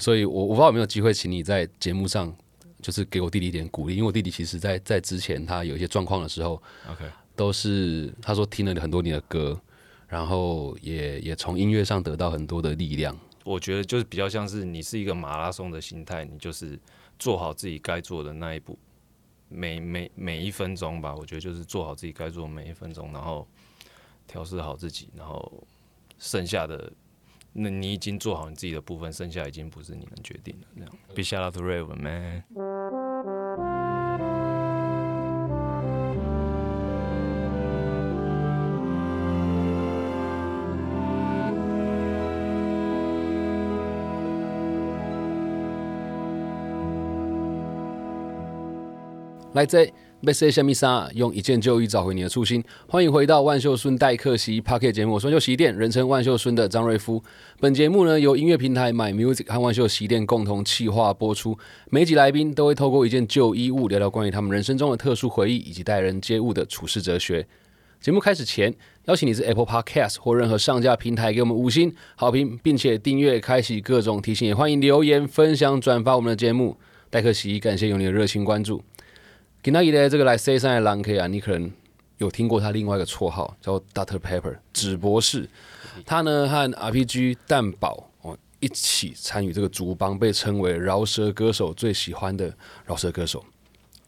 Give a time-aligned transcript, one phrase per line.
[0.00, 2.34] 所以我我不知道有没有机会请你在节目上，
[2.80, 7.04] 就是给我弟弟一点鼓励，因为我弟弟其实在在之前他有一些状况的时候，OK，
[7.36, 9.60] 都是他说听了很多你的歌，
[10.08, 13.14] 然后也也从音乐上得到很多的力量。
[13.44, 16.80] 我觉得就是比较像是你是一个马拉松的心态，你就是
[17.18, 18.78] 做好自己该做的那一步，
[19.50, 23.46] 每每每一分钟吧，我觉得就是做好自己该做的每一分钟，然后
[24.26, 25.62] 调试好自己，然后
[26.18, 26.90] 剩下的。
[27.52, 30.66] 那你已经做好你自己的部分，剩下已经不是你能决定的。
[30.76, 32.44] 这样，Big shout out to Raven man。
[49.52, 49.92] 来自
[50.22, 52.62] b e s 虾米莎，用一件旧衣找回你的初心。
[52.86, 57.22] 欢迎回到万秀孙代客席 p a r k e t 节目，我是万秀洗衣店，人称万秀孙的张瑞夫。
[57.58, 61.56] 本节目呢由音乐平台 My Music 和万秀洗衣店共同企划播出。
[61.88, 67.46] 每集来宾都会透过一件旧衣物聊聊关于他们人生中的特殊回忆，以及待人接物的处事哲学。
[67.98, 68.74] 节目开始前，
[69.06, 76.76] 邀请你是 Apple Podcast 或任何上架平台给我们五星好评，并且订阅、开启各种提醒，也欢迎留言、分享、转发我们的节目。
[77.08, 78.82] 代客洗衣，感谢有你的热情关注。
[79.62, 81.70] 给那一的这个来 say 上的狼 K 啊，你可能
[82.16, 85.46] 有听过他另外一个绰号叫 Doctor Pepper 纸博士。
[86.06, 93.44] 他呢和 RPG 蛋堡哦一起参与这个族帮，被称为饶舌歌手最喜欢的饶舌歌手。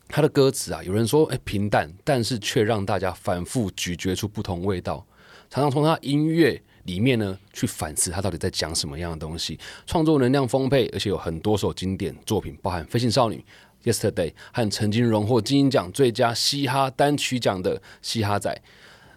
[0.08, 5.04] 他的歌词啊，有人说哎平淡，但是却让大家反复咀嚼出不同味道。
[5.50, 13.36] 常常从他音乐里面呢去反思他到底在讲什么样的东西，创作能量丰沛，而且有很多首经典作品，包含《飞行少女》。
[13.84, 18.50] Yesterday 和曾经荣获金鹰奖最佳嘻哈单曲奖的《嘻哈仔》，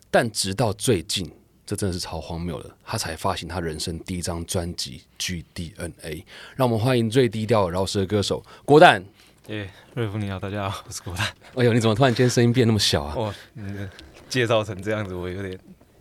[0.09, 1.31] 但直到最近，
[1.65, 5.01] 这真的是超荒谬的，他才发行他人生第一张专辑
[5.43, 5.91] 《GDNA》。
[6.55, 9.03] 让我们欢迎最低调的饶舌歌手郭蛋。
[9.47, 11.27] 耶，瑞夫你好，大家好，我是郭蛋。
[11.53, 13.15] 哎呦，你怎么突然间声音变那么小啊？
[13.15, 13.33] 哇，
[14.27, 15.55] 介绍成这样子，我有点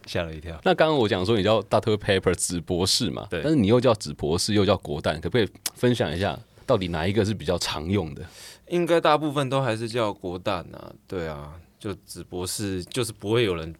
[0.06, 0.58] 吓了一跳。
[0.64, 8.22] 那刚刚我讲说你叫 Doctor Pepper 紫博士嘛，对但是你又叫紫博士，又叫国蛋，可不可以分享一下，到底哪一个是比较常用的？
[8.69, 13.75] 应该大部分都还是叫国蛋啊，对啊，就子博士，就是不会有人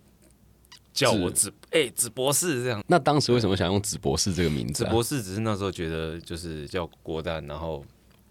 [0.93, 2.83] 叫我子哎子博士这样。
[2.87, 4.87] 那当时为什么想用子博士这个名字、啊？
[4.87, 7.85] 子博士只是那时候觉得就是叫国蛋，然后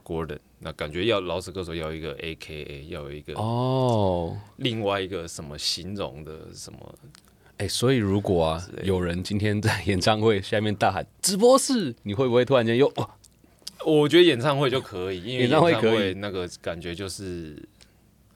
[0.04, 6.96] Gordon，那感觉要老死歌手要一个 A K A，要有一个哦，另外一个什么形容的什么。
[7.58, 13.10] 哎、所以如果啊有人今天在演唱会下面大喊“直播室”，你会不会突然间又哇？
[13.86, 17.56] 我觉得演唱会就可以，因为演唱会可以那个感觉就是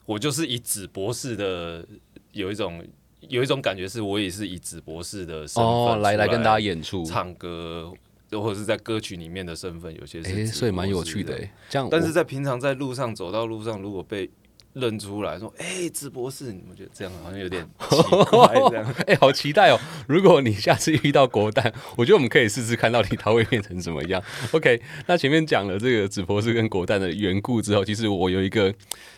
[0.06, 1.86] 我就是以子博士的
[2.32, 2.84] 有一种
[3.20, 7.92] 有一种感觉，是我也是以子博士的身份哦，来来跟大家演出，唱歌，
[8.30, 11.52] 或者是在歌曲里面的身份，有些是哎、所以蛮有趣的哎。
[11.68, 14.30] 这样，但是在平常在路上走到路上，如果被
[14.74, 19.78] 认出来说：“哎、子博士，你们觉得这样好像有点奇怪？”这样 哎、好期待哦！
[20.06, 24.22] 如果你下次遇到国蛋，我觉得我们可以试试看到底他会变成什么样。
[24.52, 28.72] OK，那前面讲了这个直博士跟国蛋的缘故之后，其实我有一个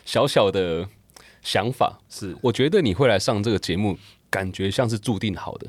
[0.05, 0.87] 小小的
[1.43, 3.97] 想法，是我觉得你会来上这个节目，
[4.29, 5.67] 感觉像是注定好的。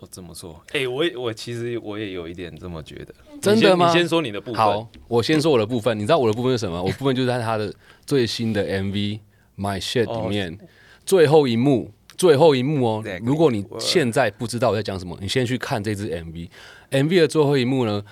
[0.00, 0.62] 这这么说。
[0.72, 3.14] 哎、我也我其实我也有一点这么觉得。
[3.40, 4.56] 真的吗你先你先说你的部分。
[4.56, 5.96] 好，我先说我的部分。
[5.98, 6.82] 你知道我的部分是什么？
[6.82, 7.72] 我部分就是在他的
[8.06, 8.92] 最新的 MV
[9.56, 10.58] 《My Shit》里面、
[11.04, 13.04] 最后一幕，最后一幕哦。
[13.22, 16.48] 如果你现在不知道我在讲什么，你先去看这支 MV。
[16.90, 18.04] MV 的最后一幕呢，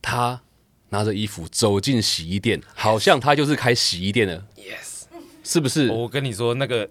[0.00, 0.40] 他
[0.90, 5.04] 拿着衣服走进洗衣店，好像他就是开洗衣店的，Yes，
[5.42, 5.90] 是不是？
[5.90, 6.88] 我跟你说那个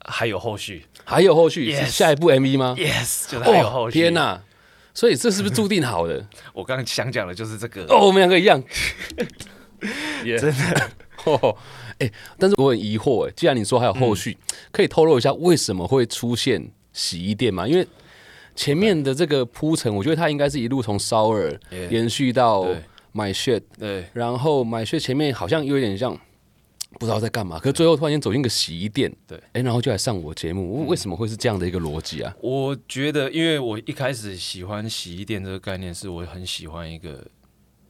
[0.00, 0.86] 还有后续。
[1.04, 3.98] 还有后续下一部 MV 吗？Yes，就还有后续。
[3.98, 4.14] 天！
[4.14, 4.40] 哪！
[4.94, 6.24] 所以这是不是注定好的？
[6.54, 7.84] 我刚刚想讲的就是这个。
[7.88, 8.62] 哦，我们两个一样，
[10.24, 10.90] 真的。
[11.24, 11.56] 哦，
[11.98, 17.66] 哎、但是我很疑惑，哎，既然你说还有后续，嗯可以透露一下为什么会出现洗衣店吗？
[17.66, 17.86] 因为
[18.54, 21.58] 前面的这个铺陈，我觉得它应该是一路从烧耳
[21.90, 22.82] 延续到对
[23.14, 26.16] My Shit，对，然后 My Shit 前面好像有点像
[26.98, 29.40] 不知道在干嘛，可是最后突然间走进个洗衣店，对。
[29.52, 32.34] 哎、然后就来上我节目，为为什么会是这样的一个逻辑啊？
[32.40, 37.26] 我觉得，因为我一开始喜欢洗衣店这个概念，是我很喜欢一个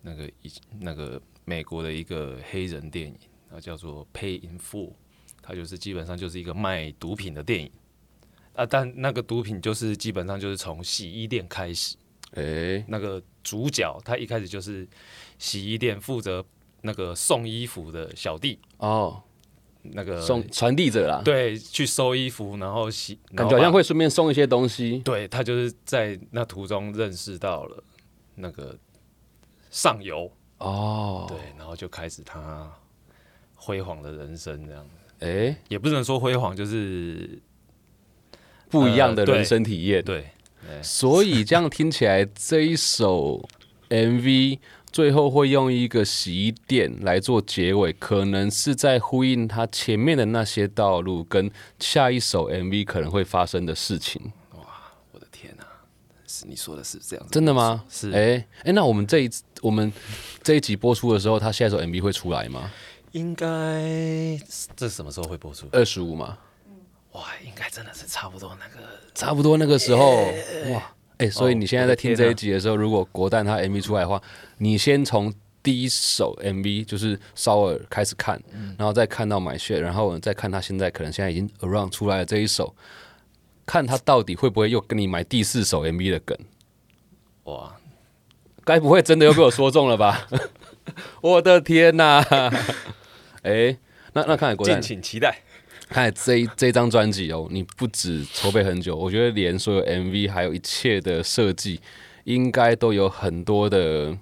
[0.02, 3.16] 那个一那个美国的一个黑人电影，
[3.50, 4.88] 它叫做《Pay in Full》，
[5.42, 7.70] 它就是基本上就是一个卖毒品的电影。
[8.54, 11.96] 啊，但那个毒品就是基本上就是从洗衣店开始，
[12.34, 14.86] 哎、那个主角他一开始就是
[15.38, 16.44] 洗衣店负责
[16.84, 19.22] 那个送衣服的小弟，哦，
[19.82, 27.82] 那个送传递者啦，，对去收衣服，然后洗，感觉好像会顺便送一些东西，对他就是在那途中认识到了
[28.34, 28.78] 那个
[29.70, 32.70] 上游，哦，对，然后就开始他
[33.54, 34.86] 辉煌的人生这样。
[35.20, 37.40] 哎，也不能说辉煌，就是
[38.68, 40.04] 不一样的人生体验。
[40.04, 40.26] 对，
[40.82, 43.48] 所以这样听起来，这一首
[43.88, 44.58] MV
[44.94, 51.50] 最后会用一个洗衣店来做结尾，可能是在呼应他前面的那些道路跟
[51.80, 54.22] 下一首 MV 可能会发生的事情。
[54.52, 54.60] 哇
[55.10, 55.66] 我的天哪、
[56.28, 57.32] 是你说的是这样子？
[57.32, 57.84] 真的吗？
[57.90, 59.30] 是哎哎，那我们这一
[59.62, 59.92] 我们
[60.44, 62.70] 这一集播出的时候，他下一首 MV 会出来吗？
[63.10, 64.38] 应该
[64.76, 65.66] 这什么时候会播出？
[65.72, 66.38] 二十五吗？
[67.14, 70.22] 哇，应该真的是差不多那个差不多那个时候，
[70.70, 74.20] 哇，哎、所以哦你现在在听这一集的时候，如果国蛋他 MV 出来的话，
[74.58, 75.32] 你先从
[75.62, 78.40] 第一首 MV 就是烧耳开始看，
[78.76, 82.74] 然后再看到买血，然后再看他现在可能现在已经 around 出来的这一首，
[83.64, 86.36] 看他到底会不会又跟你买第四首 MV 的梗，
[87.44, 87.76] 哇，
[88.64, 90.26] 该不会真的又被我说中了吧？
[91.22, 92.18] 我的天哪、
[93.42, 93.78] 哎、
[94.12, 95.38] 那那看来国蛋敬请期待。
[95.88, 101.80] 看这这张专辑哦，你不止筹备很久，我觉得连所有 MV 还有一切的设计，
[102.24, 104.16] 应该都有很多的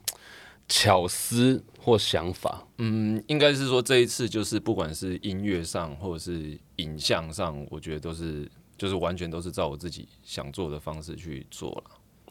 [0.69, 2.67] 巧思或想法。
[2.79, 11.85] 嗯，应该是说这一次就是不管是音乐上或者是影像上，我觉得都是就是完全都是照我自己想做的方式去做了。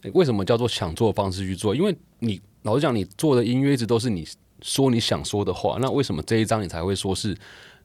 [0.03, 1.73] 诶为什么叫做想做的方式去做？
[1.75, 4.27] 因为你老实讲，你做的音乐一直都是你
[4.61, 7.35] 说你想说的话，那为什么这一张你才会说是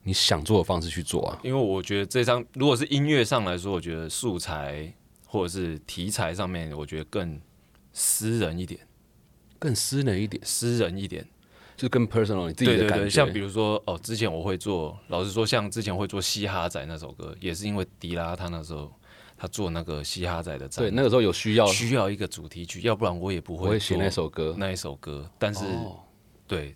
[0.06, 1.38] 你想做的方式去做啊？
[1.42, 4.90] 因为我觉得这张如果是音乐上来说，我觉得素材
[5.26, 7.40] 或者是题材上面，我觉得更
[7.92, 8.80] 私人一点，
[9.58, 11.26] 更私人一点，私人一点。
[11.76, 12.94] 就更 personal 你自己的感觉。
[12.94, 18.90] 对对对，像比如说哦，之前我会做，老实说，像之前会做嘻哈仔那首歌，也是因为迪拉他那时候
[19.36, 24.54] 他做那个嘻哈仔的展对那个时候有需要，需要一个主题曲，要不然我也不会写那首歌。
[24.56, 25.30] 那一首歌。
[25.38, 26.00] 但是、哦
[26.46, 26.74] 对，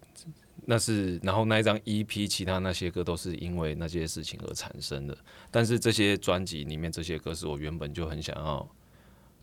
[0.71, 5.19] 那是然后那一张 EP，其他那些歌都是因为那些事情而产生的。
[5.51, 8.65] 但是这些专辑里面这些歌是我原本就很想要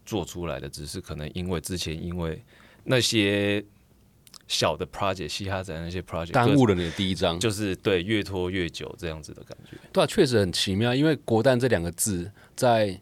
[0.05, 2.41] 做出来的，只是可能因为之前因为
[2.85, 3.61] 那些
[4.47, 9.75] 小的 project 嘻哈仔那些 project 耽误了你的第一张，就是对越拖越久这样子的感觉。
[9.91, 10.95] 对啊，确实很奇妙。
[10.95, 12.97] 因为“国蛋”这两个字在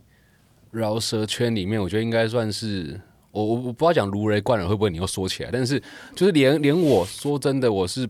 [0.72, 3.00] 饶舌圈里面，我觉得应该算是
[3.36, 5.78] 我我我不知道讲如雷贯耳会不会你又说起来，但是
[6.16, 8.10] 就是连连我说真的，我是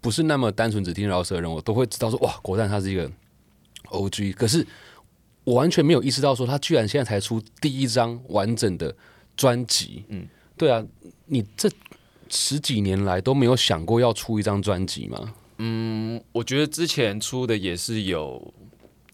[0.00, 3.10] 不是那么单纯只听饶舌的人，我都会知道说哇，国蛋他是一个
[3.90, 4.32] O G。
[4.32, 4.66] 可是
[5.44, 8.94] 我完全没有意识到说他居然现在才出第一张完整的
[9.36, 10.04] 专辑。
[10.08, 10.82] 嗯，对啊，
[11.26, 11.70] 你这
[12.30, 15.34] 十几年来都没有想过要出一张专辑吗？
[15.58, 18.54] 嗯我觉得之前出的也是有，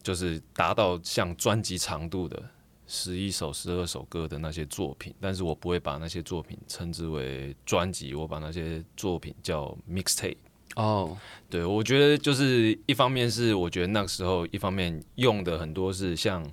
[0.01, 2.41] 就是达到像专辑长度的
[2.87, 10.37] 十一首、十二首歌的那些作品，但是我不会把那些作品称之为专辑，我把那些作品叫 mixtape。
[10.75, 11.17] 哦，
[11.49, 16.45] 对，我觉得就是一方面是我觉得那个时候，一方面用的很多是像，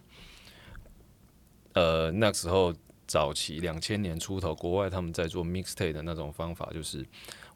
[1.72, 2.72] 呃，那时候
[3.06, 7.04] 早期两千年出头，国外他们在做 mixtape 的那种方法，就是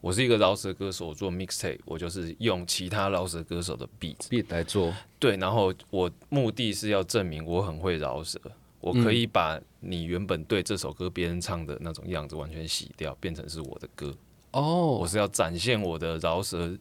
[0.01, 4.93] 我是一个饶舌歌手，我做 mixtape，我就是用其他饶舌歌手的 beat，beat 来做。
[5.21, 8.41] 对，然后我目的是要证明我很会饶舌，
[8.81, 14.15] 我可以把你原本对这首歌别人唱的那种样子完全洗掉，变成是我的歌。
[14.53, 16.77] 哦我，是要展现我的饶舌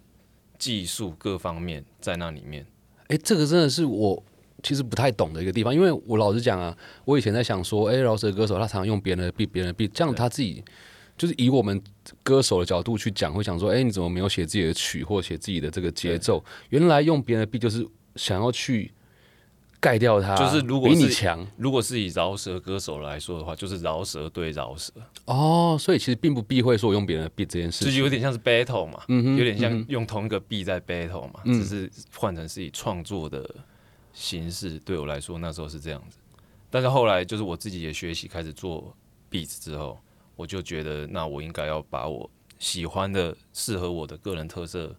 [0.57, 2.65] 技术各方面在那里面。
[3.07, 4.23] 哎、这个真的是我
[4.63, 10.63] 其实不太懂的一个地方，因为我老实讲啊，我以前在想说，哎、饶舌歌手他常常用别人的 beat，别人的 beat，这样他自己
[11.17, 11.81] 就是以我们
[12.23, 16.43] 歌手的角度去讲，会想说，哎、你怎么没有写自己的曲或写自己的这个节奏？
[16.69, 18.91] 原来用别人的 beat 就是想要去
[19.79, 24.91] 盖掉它，就是如果是比你强如果是以饶舌歌手来说的话，就是饶舌对饶舌，
[25.25, 27.99] 哦，所以其实并不避讳说我用别人的 beat 这件事就是。
[27.99, 33.49] 有点像是 battle 嘛，嗯有点像用同一个 B 在 battle 嘛，嗯只是换成是以创作的
[34.13, 34.79] 形式。
[34.79, 36.17] 对我来说，那时候是这样子。
[36.69, 38.95] 但是后来就是我自己也学习开始做
[39.31, 39.97] beats 之后，
[40.35, 42.29] 我就觉得那我应该要把我
[42.59, 44.93] 喜欢的、适合我的个人特色，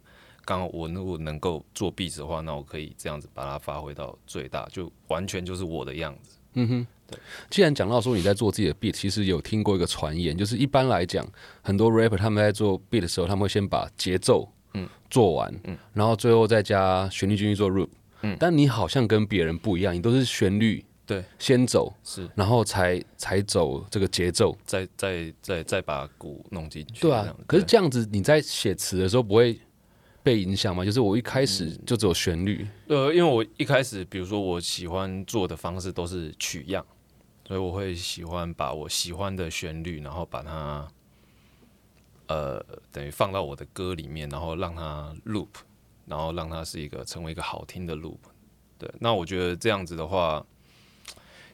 [0.47, 6.37] 刚好我如果能够做 beats 的话，那我可以这样子把它发挥到最大，就完全就是我的样子。
[6.53, 11.27] 嗯哼，对既然讲到说你在做自己的 beat，其实有听过一个传言，就是一般来讲，
[11.61, 14.87] 很多 rapper 他们在做 beat 的时候，他们会先把节奏嗯。
[15.09, 17.89] 做完，嗯，然后最后再加旋律进去做 loop，
[18.21, 22.29] 嗯，但你好像跟别人不一样，你都是旋律对，先走，是。
[22.35, 27.01] 然后才才走这个节奏，再再再再把鼓弄进去。
[27.01, 29.57] 对啊可是这样子你在写词的时候不会
[30.27, 30.83] 被影响吗？
[30.83, 36.85] 就是我一开始就只有旋律，呃，因为我一开始，比如说我喜欢做的方式都是取样，
[37.47, 40.85] 所以我会喜欢把我喜欢的旋律，然后把它
[42.27, 45.47] 呃，等于放到我的歌里面，然后让它 loop，
[46.05, 48.19] 然后让它是一个成为一个好听的 loop。
[48.77, 50.45] 对，那我觉得这样子的话，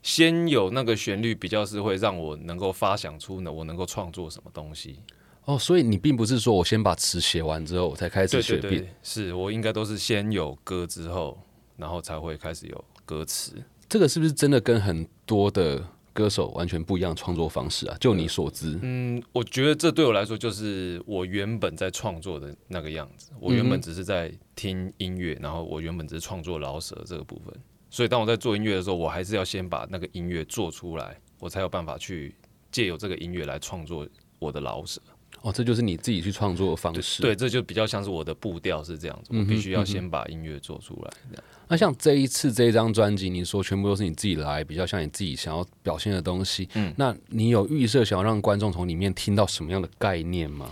[0.02, 5.00] 先有那个旋律，比较是会让我能够发想出呢，我能够创作什么东西。
[5.46, 11.38] 哦，所以你并不是说我先把词写完之后，我才开始写对对 beat 对，是我应该都是先有歌之后，
[11.78, 13.56] 然后才会开始有歌词。
[13.90, 17.98] 这个是不是真的跟很多的歌手完全不一样的创作方式啊？
[18.00, 23.32] 就你所知，嗯，我觉得这对我来说就是我原本在创作的那个样子。
[23.40, 27.54] 我原本只是在听音乐，然后我原本只是创作老舍这个部分。
[27.90, 32.34] 所以当我在做音乐的时候，我还是要先把那个音乐做出来，我才有办法去
[32.72, 34.08] 借由这个音乐来创作
[34.40, 35.02] 我的饶舌。
[35.44, 37.22] 哦，这就是你自己去创作的方式。
[37.22, 41.12] 对，这就比较像是我的步调是这样子，我必须要先把音乐做出来。
[41.30, 46.70] 这样那像这一次这一张专辑，你说全部都是你自己来，比较像你自己想要表现的东西。
[46.76, 50.72] 嗯，那你有预设想要让观众从里面听到什么样的概念吗？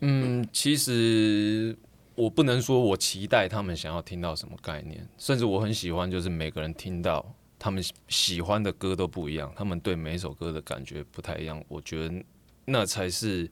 [0.00, 1.74] 嗯，其实
[2.14, 7.24] 我不能说我期待他们想要听到什么概念，甚至我很喜欢，就是每个人听到
[7.58, 11.62] 他们喜欢的歌都不一样，他们对每一首歌的感觉不太一样。
[11.68, 12.24] 我觉得
[12.66, 13.50] 那才是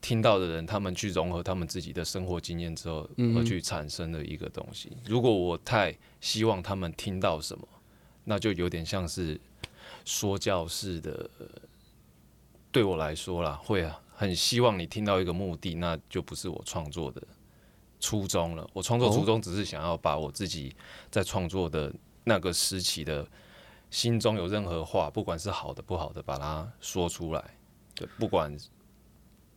[0.00, 4.96] 听到的人，他们去融合他们自己的生活经验之后而去产生的一个东西。
[5.06, 7.66] 如果我太希望他们听到什么，
[8.24, 9.40] 那就有点像是
[10.04, 11.28] 说教式的。
[12.72, 17.20] 对我来说啦，会啊，很希望你听到一个目的，那就不是我创作的
[17.98, 18.64] 初衷了。
[18.72, 20.72] 我创作初衷只是想要把我自己
[21.10, 21.92] 在创作的
[22.22, 23.26] 那个时期的
[23.90, 27.44] 心中有任何话，不管是好的不好的，把它说出来。
[27.92, 28.56] 对，不管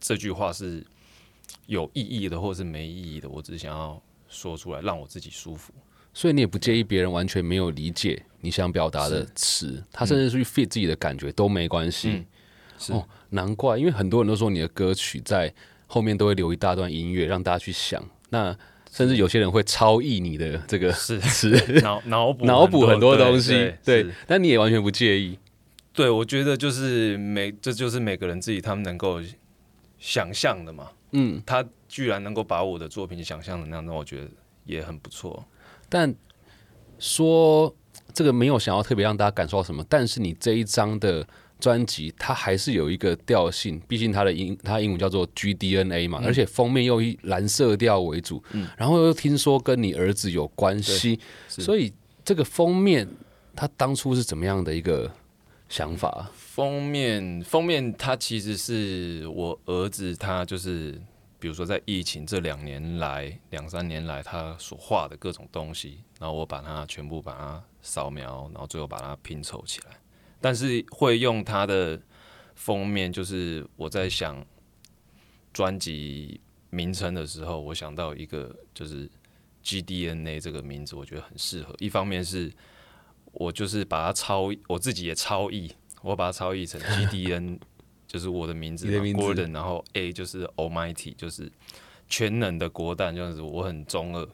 [0.04, 0.86] 这句话是
[1.68, 5.74] 有意义的，或是没意义的，我只想要说出来，让我自己舒服。
[6.14, 12.10] 所以你也不介意别人完全没有理解你想表达的词，他甚至是去 fit 自己的感觉都没关系。
[12.10, 12.26] 嗯
[12.78, 15.54] 是哦，难怪，因为很多人都说你的歌曲在
[15.88, 18.54] 后面都会留一大段音乐让大家去想，那
[18.92, 23.52] 甚至有些人会超译你的这个是词， 脑 脑补脑补很多东西，
[23.86, 25.40] 对对，但你也完全不介意。
[25.94, 29.22] 对，我觉得就是每这就是每个人自己他们能够
[30.04, 30.90] 想象的嘛。
[31.12, 34.28] 嗯，他居然能够把我的作品想象的那样，那我觉得
[34.66, 35.46] 也很不错。
[35.88, 36.14] 但
[37.00, 37.74] 说
[38.14, 41.26] 这个没有想要特别让大家感受到什么，但是你这一张的
[41.60, 51.94] 专辑，它还是有一个调性，毕竟它的英它英文叫做 GDNA 嘛，而且封面又以蓝色调为主，嗯然后又听说跟你儿子有关系，所以
[52.26, 53.08] 这个封面
[53.56, 55.12] 它当初是怎么样的一个
[55.70, 56.32] 想法？
[56.54, 61.02] 封面封面，它其实是我儿子，他就是
[61.40, 70.00] 比如说在疫情这两年来两三年来，他所画的各种东西，然后我把它全部把它扫描，然后最后把它拼凑起来。
[70.40, 72.00] 但是会用它的
[72.54, 74.46] 封面，就是我在想
[75.52, 79.10] 专辑名称的时候，我想到一个就是
[79.64, 81.76] GDNA 这个名字，我觉得很适合。
[81.80, 82.54] 一方面是
[83.32, 87.58] 我就是把它抄，我自己也抄译，我把它超译成 GDN，
[88.06, 91.52] 就是我的名字，Gordon，然后 A 就是 Almighty，就是
[92.08, 94.28] 全能的国蛋，就是我很中二。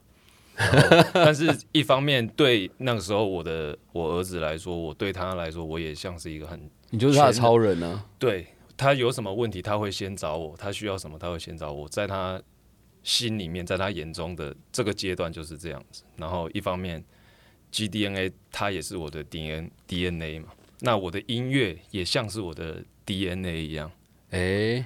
[1.14, 8.46] 但是，一方面对那个时候我的我儿子来说，我对他来说，我也像是一个很你就是他的超人呢、对
[8.76, 11.88] 他有什么问题，他会先找我；他需要什么，他会先找我。
[11.88, 12.42] 在他
[13.04, 16.04] 心里面，在他眼中的这个阶段就是这样子。
[16.18, 17.02] 然后一方面
[17.72, 20.50] ，GDNA 他也是我的 DNA DNA 嘛，
[20.80, 23.92] 那我的音乐也像是我的 DNA 一样。
[24.32, 24.86] 哎、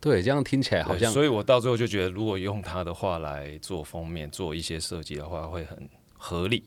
[0.00, 6.64] 对，这样听起来好像所以我到最后就觉得，如果用他的话来做封面、做一些设计的话，会很合理。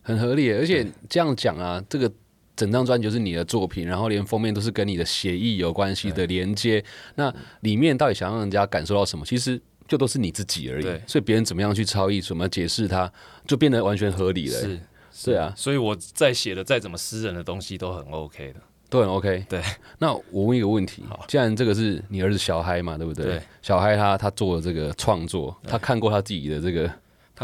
[0.00, 2.10] 很合理，而且这样讲啊，这个
[2.56, 6.82] 整张专辑就是你的作品，然后连封面都是跟你的协议有关系的连接。
[7.16, 9.26] 那里面到底想让人家感受到什么？
[9.26, 10.84] 其实就都是你自己而已。
[11.06, 13.12] 所以别人怎么样去超译，怎么解释它，
[13.46, 14.58] 就变得完全合理了。
[14.58, 14.80] 是，
[15.24, 18.60] 对啊，所以我在写的再怎么私人的东西都很 OK 的。
[18.90, 19.44] 都很 OK。
[19.50, 19.62] 对，
[19.98, 23.24] 那我问一个问题，既然这个是你儿子小嗨嘛，对不对？
[23.26, 26.90] 对小嗨他他做的这个创作，他看过他自己的这个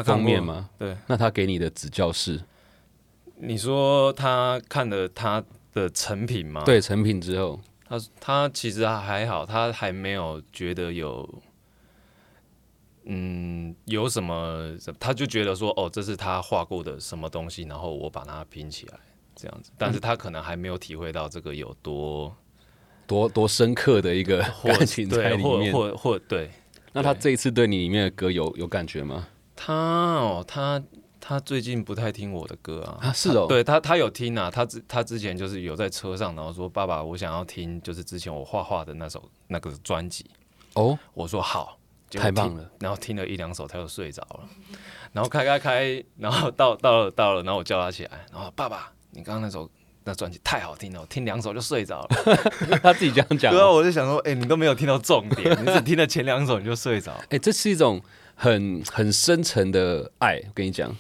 [0.03, 0.43] 封面？
[0.43, 0.71] 吗？
[0.79, 2.41] 对，那他给你的指教是？
[3.37, 11.29] 你说他看了他的成品吗？，对成品之后，他他其实还好，他还没有觉得有，
[13.07, 18.99] 嗯，有什么，他就觉得说，哦，这是他画过的什么东西，然后我把它拼起来
[19.35, 22.35] 这样子，但是他可能还没有体会到这个有多
[23.07, 25.73] 多 多深刻的一个或感情在对，里面。
[25.73, 26.51] 或或或对。
[26.93, 29.27] 那他这一次对你里面的歌有有感觉吗？
[29.57, 30.81] 他哦，他
[31.21, 40.25] 他最近不太听我的歌啊，啊，是哦，对他，他有听啊，他之他之前就是有在车上，然后说爸爸，我想要听，就是之前我画画的那首那个专辑，
[40.75, 41.79] 哦，我说好，
[42.21, 42.71] 太棒了。
[42.81, 44.49] 然后听了一两首，他就睡着了。
[45.13, 49.71] 然后开开开，然后到到了到了，然后我叫他起来，然后爸爸，你刚刚那首
[50.05, 52.09] 那专辑太好听了，我听两首就睡着了。
[52.83, 53.75] 他自己这样讲对啊，哦。
[53.75, 57.13] 我就想说，哎、你都没有听到重点，你只听了前两首你就睡着。
[57.31, 58.03] 哎、这是一种
[58.35, 60.91] 很很深沉的爱，我跟你讲。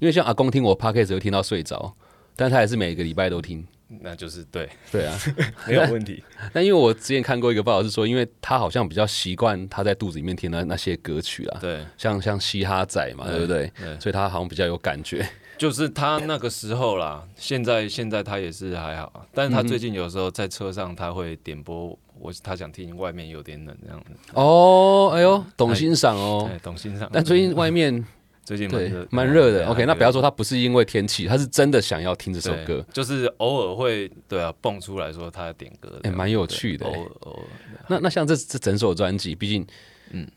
[0.00, 1.94] 因为像阿公听我 podcast 会听到睡着，
[2.34, 3.64] 但他还是每个礼拜都听。
[3.88, 5.18] 那就是对，对啊，
[5.68, 6.22] 没有问题。
[6.52, 13.70] 但因为我之前看过一个报道是说，因为他好像比较习惯他在肚子里面听的那些歌曲啊，对，像像嘻哈仔嘛，对不对？
[13.78, 15.26] 对所以他好像比较有感觉。
[15.56, 26.50] 就是他那个时候啦，现在现在他也是还好啊，但是他最近有时候在车上他会点播，我他想听外面有点冷这样子，哦，哎呦，懂欣赏哦。
[26.52, 27.08] 哎，懂欣赏。
[27.12, 28.04] 但最近外面
[28.44, 29.66] 最近蛮热，蛮热的。
[29.66, 32.84] OK，那不要说他不是因为天气，他是真的想要听这首歌。
[32.92, 37.42] 就是偶尔会对啊蹦出来说他点歌哎蛮有趣的偶尔偶尔。
[37.88, 39.66] 那那像这这整首专辑，毕竟
[40.10, 40.30] 嗯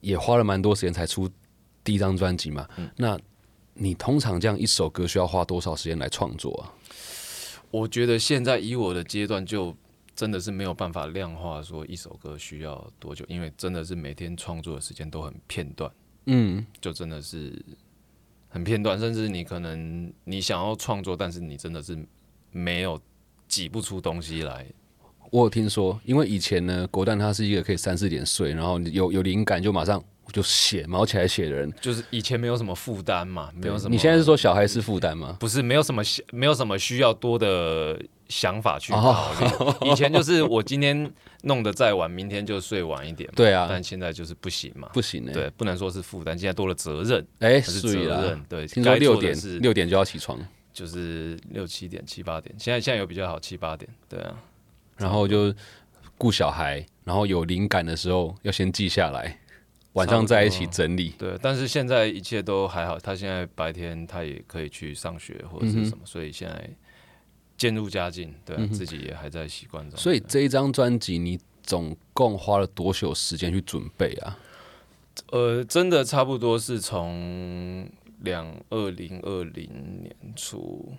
[0.00, 1.28] 也花了蛮多时间才出
[1.84, 2.66] 第一张专辑嘛。
[2.76, 3.18] 嗯那
[3.74, 6.72] 你通常这样一首歌需要花多少时间来创作啊？
[7.70, 9.74] 我觉得现在以我的阶段，就
[10.16, 15.90] 真的是没有办法量化说一首歌需要多久，因为真的是每天创作的时间都很片段，
[16.26, 17.52] 嗯，就真的是
[18.48, 21.98] 很片段，甚至你可能你想要创作，但是你真的是
[22.50, 23.00] 没有
[23.48, 24.66] 挤不出东西来。
[25.30, 31.72] 我有听说，因为以前呢，国蛋他是一个可以三四点睡，然后有有灵感就马上就写，毛起来写的人。
[31.80, 33.90] 就是以前没有什么负担嘛，没有什么。
[33.90, 35.36] 你现在是说小孩是负担吗？
[35.38, 38.00] 不是没有什么没有什么需要多的
[38.30, 39.90] 想法去哦考虑。
[39.90, 43.34] 以前就是我今天弄得再晚，明天就睡晚一点嘛。
[43.36, 44.88] 对啊，但现在就是不行嘛。
[44.94, 50.38] 不行呢、对，不能说是负担，现在多了责任，哎，还是责任。，对，听说该六点是六点就要起床，
[50.72, 54.34] 就是六七点、七八点，现在现在有比较好，七八点，对啊，
[54.96, 55.52] 然后就
[56.16, 59.38] 顾小孩，然后有灵感的时候要先记下来，
[59.94, 61.14] 晚上在一起整理。
[61.18, 61.36] 对。
[61.42, 66.70] 但是现在一切都还好，他现在白天他也可以去上学或者是什么，所以现在
[67.60, 69.98] 渐入佳境，对、啊自己也还在习惯中。
[69.98, 74.38] 所以这一张专辑你总共花了多久时间去准备啊？
[75.30, 77.86] 呃，真的差不多是从
[78.20, 79.68] 两二零二零
[80.02, 80.90] 年初，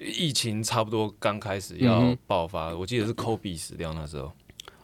[0.00, 4.32] 疫情差不多刚开始要爆发，我记得是 Kobe 死掉那时候，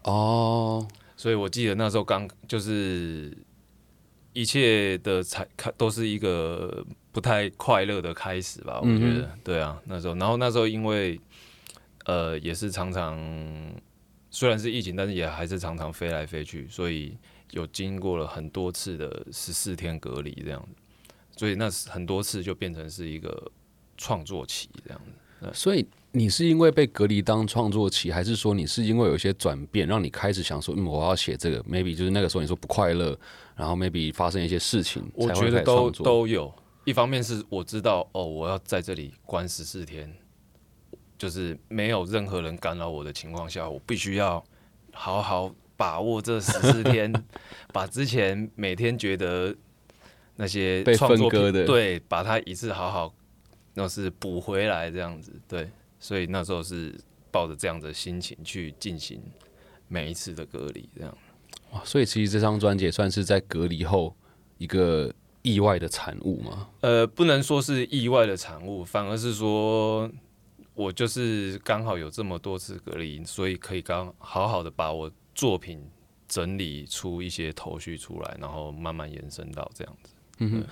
[0.05, 3.37] 哦，所以我记得那时候刚就是
[4.33, 11.21] 一切的才开都是一个不太快乐的开始吧，我觉嗯得，对啊，那时候，然后那时候因为
[12.05, 13.19] 呃也是常常
[14.31, 17.17] 虽然是疫情，但是也还是常常飞来飞去，所以
[17.51, 23.51] 有经过了很多次的十四天隔离这样子，所以那很多次就变成是一个
[23.97, 25.11] 创作期这样子。
[25.55, 33.19] 所以你是因为被隔离当创作期，还是说你是因为有一些转变，让你开始想说，嗯，我要写这个？maybe 就是那个时候你说不快乐，
[33.57, 35.91] 然后 maybe 发生一些事情，我觉得都。
[35.91, 36.53] 都有。
[36.85, 40.13] 一方面是我知道哦，我要在这里关十四天，
[41.19, 44.43] 就是没有任何人干扰我的情况下，我必须要
[44.93, 47.13] 好好把握这十四 天，
[47.73, 49.55] 把之前每天觉得
[50.37, 53.15] 那些被创作分割的对，把它一次好好
[53.75, 55.33] 那是补回来这样子。
[55.47, 56.99] 对，所以那时候是
[57.31, 59.23] 抱着这样的心情去进行
[59.87, 61.17] 每一次的隔离，这样。
[61.73, 64.17] 哇所以其实这张专辑也算是在隔离后
[64.59, 66.69] 一个意外的产物吗。
[66.81, 70.11] 呃，不能说是意外的产物，反而是说，
[70.75, 75.83] 我就是刚好有这么多次隔离，所以可以刚好好的把我作品
[76.29, 80.15] 整理出一些头绪出来，然后慢慢延伸到这样子。
[80.39, 80.65] 嗯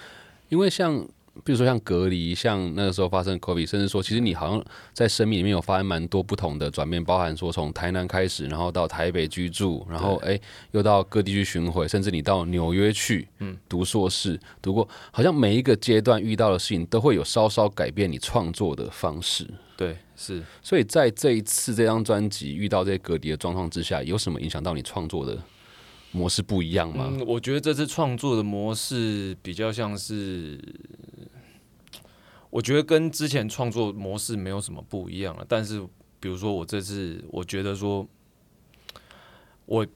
[0.48, 1.06] 因为像
[1.44, 10.38] 比如说像隔离，像那个时候发生 COVID，甚至说其实你好像在生命里面有发生蛮多不同的转变，包含说从台南开始，然后到台北居住，然后哎
[10.72, 19.46] 又到各地去巡回，甚至你到纽约去，嗯，读硕士，读过，好像每一个阶段遇到的事情都会有稍稍改变你创作的方式。
[19.76, 25.38] 对，是所以在这一次这张专辑遇到这些隔离的状况之下，有什么影响到你创作的
[26.10, 27.06] 模式不一样吗？
[27.12, 30.58] 嗯，我觉得这次创作的模式比较像是，
[32.58, 35.46] 我觉得跟之前创作模式没有什么不一样了。
[35.48, 35.80] 但是，
[36.18, 38.04] 比如说我这次，我觉得说，
[39.64, 39.86] 我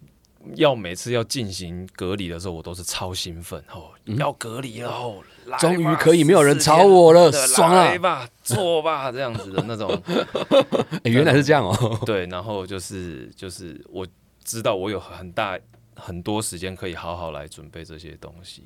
[0.55, 5.21] 要每次要进行隔离的时候，我都是超兴奋哦，要隔离了哦，
[5.59, 10.01] 终于可以没有人吵我了爽啊来吧，做吧，这样子的那种。
[11.03, 14.07] 哎、原来是这样哦、对，然后就是就是我
[14.45, 15.59] 知道我有很大
[15.97, 18.63] 很多时间可以好好来准备这些东西，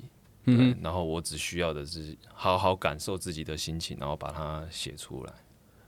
[0.47, 5.33] 对，然后我只需要的是好好感受自己的心情，然后把它写出来。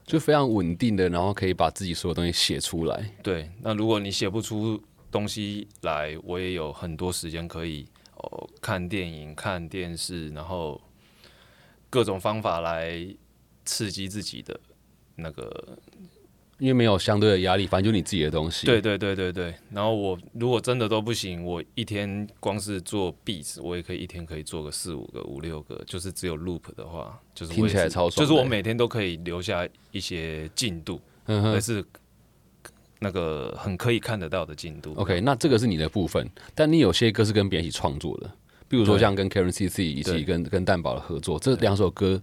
[0.04, 3.12] 就非常稳定的，然后可以把自己所有东西写出来。
[3.22, 10.80] 对，那如果你写不出东西来，我也有很多时间可以哦看电影、看电视，然后
[11.88, 13.06] 各种方法来
[13.64, 14.60] 刺激自己的
[15.16, 15.78] 那个。
[16.60, 18.66] 因为没有相对的压力，反正就你自己的东西。
[18.66, 19.54] 对对对对对。
[19.72, 28.24] 然后我如果真的都不行，我一天光是做 beats，我也可以一天可以做个四五个、五六个，就是只有 loop 的话，就是听起来超爽。
[28.24, 31.82] 就是我每天都可以留下一些进度，而是
[32.98, 34.92] 那个很可以看得到的进度。
[34.96, 38.30] OK，那这个是你的部分，但你有些歌是跟别人一起创作的，
[38.68, 42.20] 比如说像跟 Karen CC 一起跟跟蛋宝的合作，这两首歌。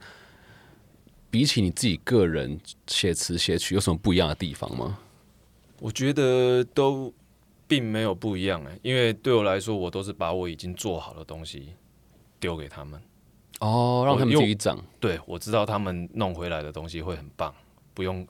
[1.30, 4.98] 比起你自己个人写词写曲，有什么不一样的地方吗？
[5.80, 7.14] 我觉得都
[7.68, 11.74] 并没有不一样哎，因为对我来说，我都是把我已经做好的东西
[12.40, 13.00] 丢给他们，
[13.60, 14.84] 哦，让他们自己长。
[15.00, 17.54] 对，我知道他们弄回来的东西会很棒，
[17.94, 18.26] 不用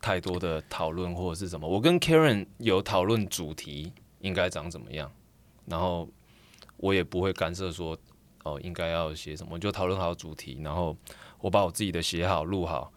[0.00, 1.68] 太多的讨论或者是什么。
[1.68, 5.12] 我跟 Karen 有讨论主题应该长怎么样，
[5.66, 6.08] 然后
[6.78, 7.96] 我也不会干涉说
[8.42, 10.96] 哦应该要写什么，就讨论好主题，然后。
[11.40, 12.92] 我把我自己的写好录好，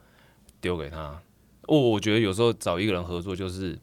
[0.60, 1.22] 丢给他。
[1.68, 3.80] 哦，我觉得有时候找一个人合作，就是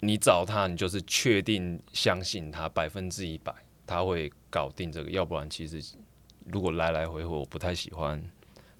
[0.00, 3.54] 你找他，你就是确定相信他百分之一百，
[3.86, 5.10] 他会搞定这个。
[5.12, 5.80] 要不然，其实
[6.46, 8.20] 如果来来回回，我不太喜欢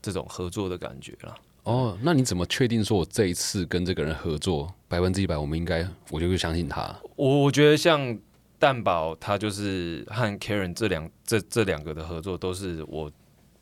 [0.02, 1.36] 这种合作的感觉了。
[1.62, 7.00] 哦，那你怎么确定说我这一次跟这个人合作百分之一百，我们应该我就会相信他？
[7.14, 8.18] 我我觉得像
[8.58, 13.08] 蛋宝，他就是和 Karen 这两这这两个的合作，都是我。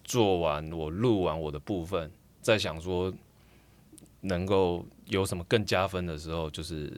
[0.05, 2.11] 做完我录完我的部分，
[2.43, 3.13] 在想说
[4.21, 6.93] 能够有什么更加分的时候，就是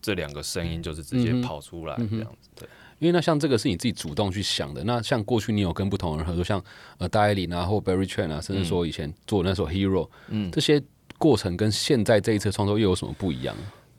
[0.00, 2.48] 这两个声音就是直接跑出来这样子。
[2.54, 2.68] 对，
[2.98, 4.82] 因为那像这个是你自己主动去想的。
[4.84, 6.62] 那像过去你有跟不同人合作，像
[6.98, 10.82] 呃戴爱玲啊或 berrychain 啊，甚至说以前做那首 Hero，嗯，这些
[11.18, 13.56] 过程跟现在这一次创作又有什么不一样？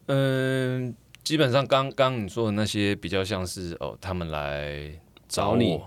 [0.08, 4.92] 嗯，基本上刚刚你说的那些比较像是哦，他们来
[5.28, 5.80] 找你。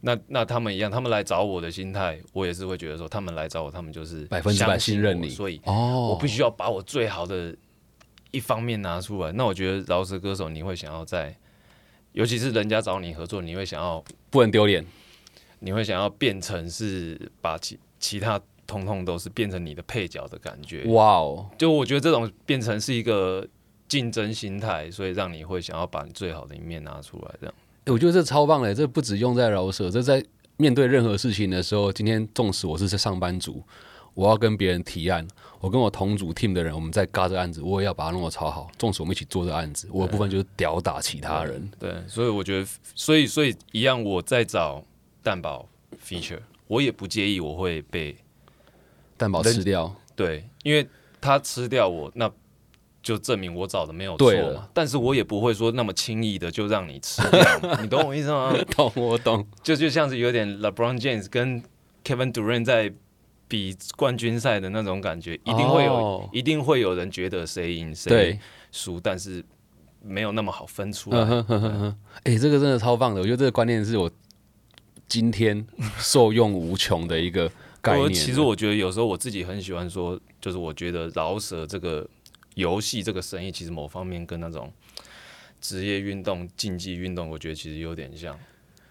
[0.00, 7.54] 那那他们一样，他们来找我的心态，我也是会觉得说，他们来找我，他们就是百分之百信任你，所以哦，我必须要把我最好的
[8.30, 9.32] 一方面拿出来。
[9.32, 11.36] 那我觉得饶舌歌手，你会想要在，
[12.12, 14.84] 尤其是人家找你合作，你会想要不能丢脸，
[15.58, 20.84] 你会想要变成是把其其他通通都是变成你的配角的感觉。
[20.84, 23.44] 哇哦，就我觉得这种变成是一个
[23.88, 27.54] 竞争心态，所以让你会想要把你最好的一面拿出来，这样。
[27.90, 28.74] 我觉得这超棒嘞！
[28.74, 30.24] 这不止用在饶舌，这在
[30.56, 33.62] 面对任何事情的时候，今天纵使我是在上班族，
[34.14, 35.26] 我要跟别人提案，
[35.60, 38.70] 我跟我同组 team 的人，我们在嘎这案子，我也要把它弄得超好。
[38.78, 41.70] 纵使我们一起做这案子，我的部分就是屌打其他人。
[41.78, 44.84] 对，所以我觉得，所以所以一样，我在找
[45.22, 45.68] 蛋堡
[46.04, 48.16] feature，我也不介意我会被
[49.16, 49.94] 蛋堡吃掉。
[50.14, 50.86] 对，因为
[51.20, 52.30] 他吃掉我那。
[53.08, 58.54] 就证明我找的没有错嘛，但是我也不会说那么轻易的就让你吃 掉，你懂我意思吗？
[58.76, 59.46] 懂，我懂。
[59.62, 61.62] 就就像是有点 LeBron James 跟
[62.04, 62.92] Kevin Durant 在
[63.48, 68.38] 比冠军赛的那种感觉，一定会有，一定会有人觉得谁赢谁
[68.72, 69.42] 输，但是
[70.02, 71.18] 没有那么好分出来。
[72.24, 74.10] 哎，这个真的超棒的，我觉得这个观念是我
[75.06, 75.66] 今天
[75.96, 78.12] 受用无穷的一个概念。
[78.12, 82.06] 其实我觉得有时候我自己很喜欢说，就是我觉得饶舌这个。
[82.58, 84.72] 游戏这个生意其实某方面跟那种
[85.60, 88.36] 职业运动、竞技运动，我觉得其实有点像。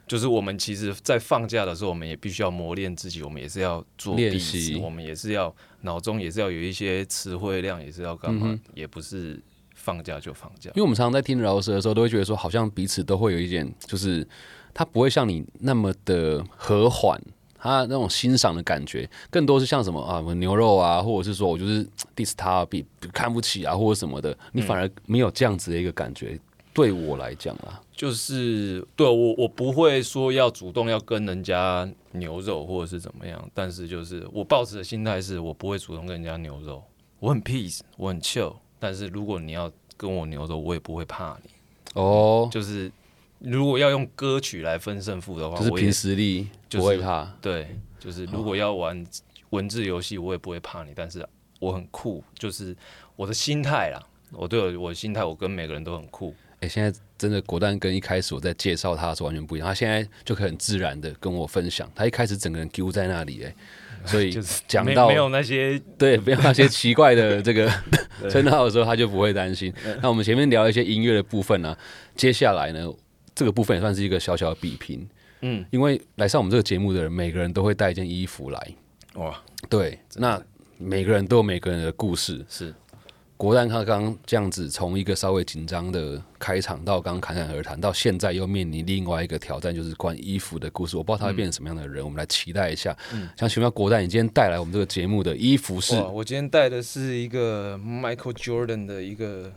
[0.07, 8.57] 就是我们其实，在放假的时候，我们也必须要磨练自己，我们也是要做练习，我们也是要脑中也是要有一些词汇量，也是要干嘛？
[8.73, 9.37] 也不是
[9.75, 10.71] 放假就放假。
[10.75, 14.25] 因为我们常常在听饶舌的时候，都会觉得说，好像彼此都会有一点，就是
[14.73, 17.21] 他不会像你那么的和缓。
[17.59, 26.39] 他那种欣赏的感觉，更多是像什么啊，牛肉啊，或者是说我就是 diss 他，比看不起啊，或者什么的，你反而没有这样子的一个感觉。
[26.73, 36.83] 对我来讲啊，就是对我我不会说要主动要跟人家牛肉或者是怎么样，但是就是我抱持的心态是我不会主动跟人家牛肉，
[37.19, 38.53] 我很 peace，我很 chill。
[38.77, 41.49] 但是如果你要跟我牛肉，我也不会怕你。
[41.95, 42.91] 哦，就是。
[43.39, 47.31] 如果要用歌曲来分胜负的话，就是凭实力，不会怕。
[47.41, 49.05] 对，就是如果要玩
[49.51, 50.91] 文字游戏，我也不会怕你。
[50.95, 51.25] 但是
[51.59, 52.75] 我很酷，就是
[53.15, 54.01] 我的心态啦。
[54.31, 56.35] 我对我的心态，我跟每个人都很酷。
[56.59, 59.67] 哎，现在真的果断跟一开始我在介绍他的时候完全不一样。
[59.67, 61.89] 他现在就可以很自然的跟我分享。
[61.95, 63.55] 他一开始整个人丢在那里，哎，
[64.03, 67.71] 所以就是讲到没有那些 对，没有那些奇怪的 这个
[68.29, 69.71] 称号的时候，他就不会担心。
[70.01, 71.77] 那我们前面聊一些音乐的部分呢，
[72.15, 72.91] 接下来呢？
[73.37, 75.07] 这个部分也算是一个小小的比拼，
[75.41, 78.73] 嗯，因为来上我们这个节目的人，每个人都会带一件衣服来，
[79.13, 80.41] 哇，对，那
[80.79, 82.73] 每个人都有每个人的故事，是，
[83.37, 90.97] 国蛋他刚刚这样子从一个稍微紧张的开场到刚侃侃而谈，到现在又面临另外一个挑战，就是关于衣服的故事。
[90.97, 92.97] 我不知道他会变成什么样的人，我们来期待一下。
[93.13, 93.29] 嗯。
[93.37, 95.95] 想请问国蛋，你今天带来我们这个节目的衣服是？
[95.95, 99.53] 哇，我今天带的是一个 Michael Jordan 的一个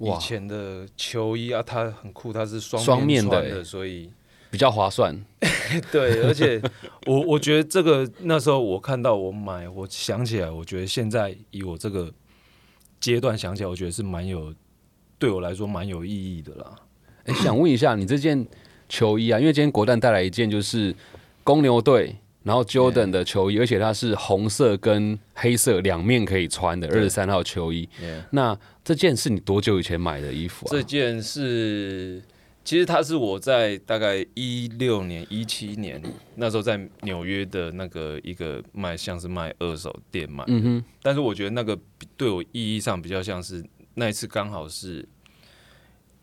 [0.00, 4.10] 以，前的球衣啊，它很酷，它是双双面的所以
[4.50, 5.14] 比较划算。
[5.92, 6.60] 对，而且
[7.06, 12.12] 我我觉得这个那时候我看到我买，我想起来，我觉得现在以我这个
[12.98, 14.54] 阶段想起来，我觉得是蛮有
[15.18, 16.74] 对我来说蛮有意义的啦。
[17.24, 18.46] 哎、想问一下，你这件
[18.88, 20.94] 球衣啊，因为今天国蛋带来一件就是
[21.44, 27.88] 公牛队，然后 Jordan 的球衣，而且它是红色跟黑色两面可以穿的二十三号球衣。
[28.02, 28.58] Yeah 那
[28.90, 30.70] 这件是你多久以前买的衣服啊？
[30.72, 32.20] 这件是，
[32.64, 36.02] 其实它是我在大概一六年、一七年
[36.34, 41.78] 那时候在纽约的那个一个卖像是卖二手店买，嗯哼，但是我觉得那个
[42.16, 45.08] 对我意义上比较像是那一次刚好是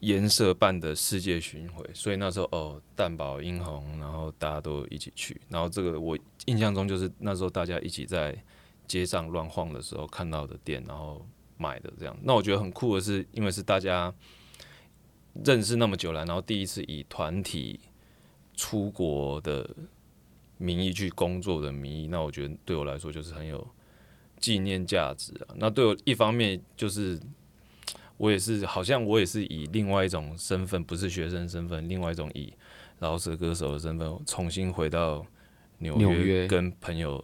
[0.01, 8.37] 颜色办的世界巡回，所以那时候哦蛋堡、英红，然后大家都一起去，然后这个我印象中就是那时候大家一起在
[8.85, 11.25] 街上乱晃的时候看到的店，然后
[11.57, 12.17] 买的这样。
[12.23, 14.13] 那我觉得很酷的是，因为是大家
[15.45, 17.79] 认识那么久了，然后第一次以团体
[18.55, 19.69] 出国的
[20.57, 23.67] 名义去工作的名义，那我觉得对我来说就是很有
[24.39, 25.53] 纪念价值啊。
[25.55, 27.19] 那对我一方面就是
[28.17, 32.51] 我也是好像我也是以另外一种身份，不是学生身份，另外一种以
[32.99, 35.23] 饶舌歌手的身份重新回到
[35.77, 37.23] 纽约跟朋友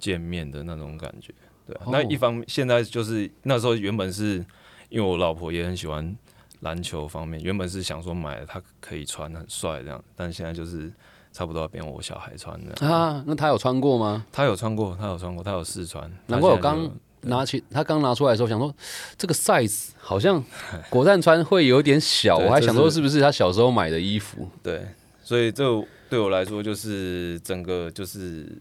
[0.00, 1.32] 见面的那种感觉。
[1.72, 4.44] 对啊、哦那一方面现在就是那时候原本是
[4.88, 6.14] 因为我老婆也很喜欢
[6.60, 10.92] 篮球方面，原本是想说买了她可以穿很帅这样，但现在就是
[11.32, 12.86] 差不多要变我小孩穿的。
[12.86, 14.24] 啊，那他有穿过吗？
[14.30, 16.10] 他有穿过，他有穿过，他有试穿。
[16.26, 16.90] 难怪我刚
[17.22, 18.72] 拿起他刚拿出来的时候，想说
[19.16, 20.44] 这个 size 好像
[20.90, 24.48] 果蛋穿会有点小，我还想说是不是他小时候买的衣服？
[24.62, 24.86] 对，
[25.22, 25.64] 所以这
[26.10, 28.60] 对我来说就是整个就是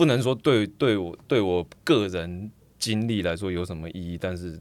[0.00, 4.58] 不能说对对我对我个人经历来说有什么意义，但是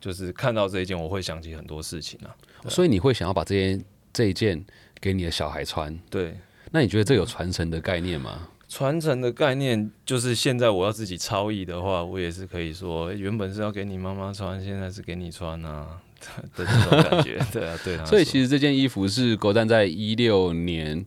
[0.00, 2.34] 就是看到这一件，我会想起很多事情啊。
[2.68, 4.64] 所以你会想要把这件这一件
[5.00, 5.96] 给你的小孩穿？
[6.10, 6.36] 对，
[6.72, 8.48] 那你觉得这有传承的概念吗？
[8.68, 16.00] 传承的概念就是现在我要自己超译的话，我也是可以说，原本是要给你妈妈穿，现在是给你穿啊
[16.56, 17.38] 的这种感觉。
[17.52, 18.04] 对啊，对啊。
[18.04, 21.06] 所以其实这件衣服是国蛋在一六年，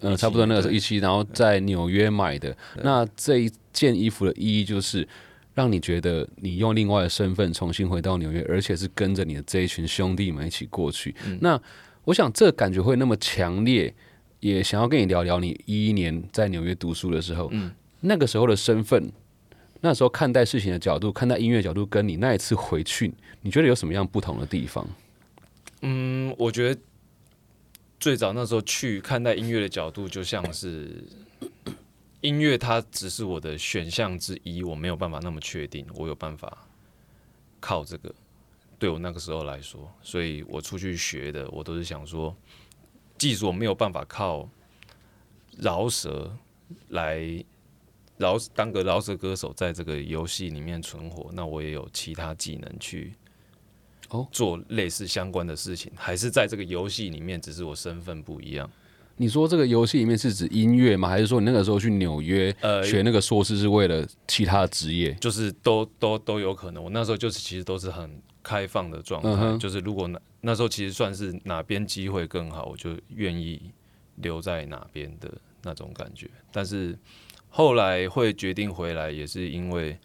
[0.00, 2.56] 呃，差不多那个时候一期，然后在纽约买的。
[2.82, 5.06] 那这一件衣服的意义就是
[5.54, 11.14] 让你觉得你用另外的身份重新回到纽约，而且是跟着你的这一群兄弟们一起过去。
[11.40, 11.60] 那
[12.04, 13.94] 我想这感觉会那么强烈，
[14.40, 17.50] 也想要跟你聊聊你一一年在纽约读书的时候，
[18.00, 19.10] 那个时候的身份。
[19.82, 24.86] 那时候看待事情的角度，看待音乐角度，跟你那一次回去，你觉得有什么样不同的地方？
[25.80, 26.78] 嗯，我觉得
[28.00, 31.04] 最早那时候去看待音乐的角度，就像是
[32.22, 36.66] 音乐，它只是我的选项之一，我没有办法那么确定，我有办法
[37.60, 38.12] 靠这个。
[38.78, 42.34] 对我那个时候来说，所以我出去学的，我都是想说，
[43.18, 44.48] 即使我没有办法靠
[45.58, 46.34] 饶舌
[46.88, 47.44] 来
[48.16, 53.12] 饶当个饶舌歌手，在这个游戏里面存活，那我也有其他技能去
[54.10, 58.70] 哦做类似相关的事情，还是在这个游戏里面，只是我身份不一样。
[59.16, 61.06] 你说这个游戏里面是指音乐吗？
[61.06, 65.12] 还是说你那个时候去纽约呃，学那个硕士是为了其他的职业？
[65.14, 66.82] 就是都都都有可能。
[66.82, 68.10] 我那时候就是其实都是很
[68.42, 73.60] 开放的状态，嗯就是如果那那时候其实算是哪边机会更好，我就愿意
[74.16, 75.30] 留在哪边的
[75.62, 76.26] 那种感觉。
[76.50, 76.98] 但是
[77.50, 79.98] 后来会决定回来，也是因为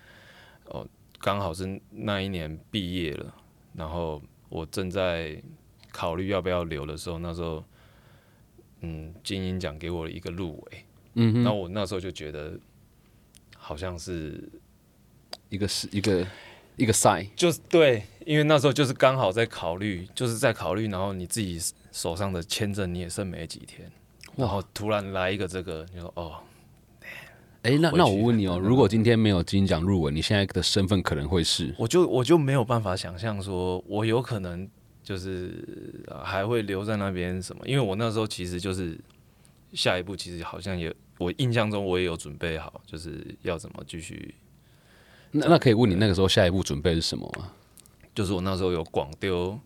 [0.66, 0.86] 哦，
[1.20, 3.34] 刚好是那一年毕业了，
[3.78, 5.42] 然后我正在
[5.92, 7.64] 考虑要不要留的时候，那时候
[8.82, 10.86] 嗯，金鹰奖给我一个入围，
[11.16, 12.60] 嗯哼，那我那时候就觉得
[13.58, 14.48] 好像是
[15.50, 16.28] 一个是一个
[16.76, 21.60] 一个赛，就是对，因为那时候就是刚好在考虑，就是在考虑，然后你自己
[21.92, 23.92] 手上的签证你也剩没几天，
[24.36, 26.42] 然后突然来一个这个，你说哦，
[27.66, 31.74] 哎、那那我问你哦，如果今天没有金奖入围，你现在的身份可能会是？
[31.80, 34.70] 我就我就没有办法想象说，我有可能
[35.04, 38.96] 就是呃还会留在那边什么，因为我那时候其实就是
[39.74, 44.36] 下一步，其实好像也我印象中我也有准备好，就是要怎么继续，
[45.32, 47.52] 那那可以问你那个时候下一步准备是什么吗？
[48.14, 49.60] 就是我那时候有广丢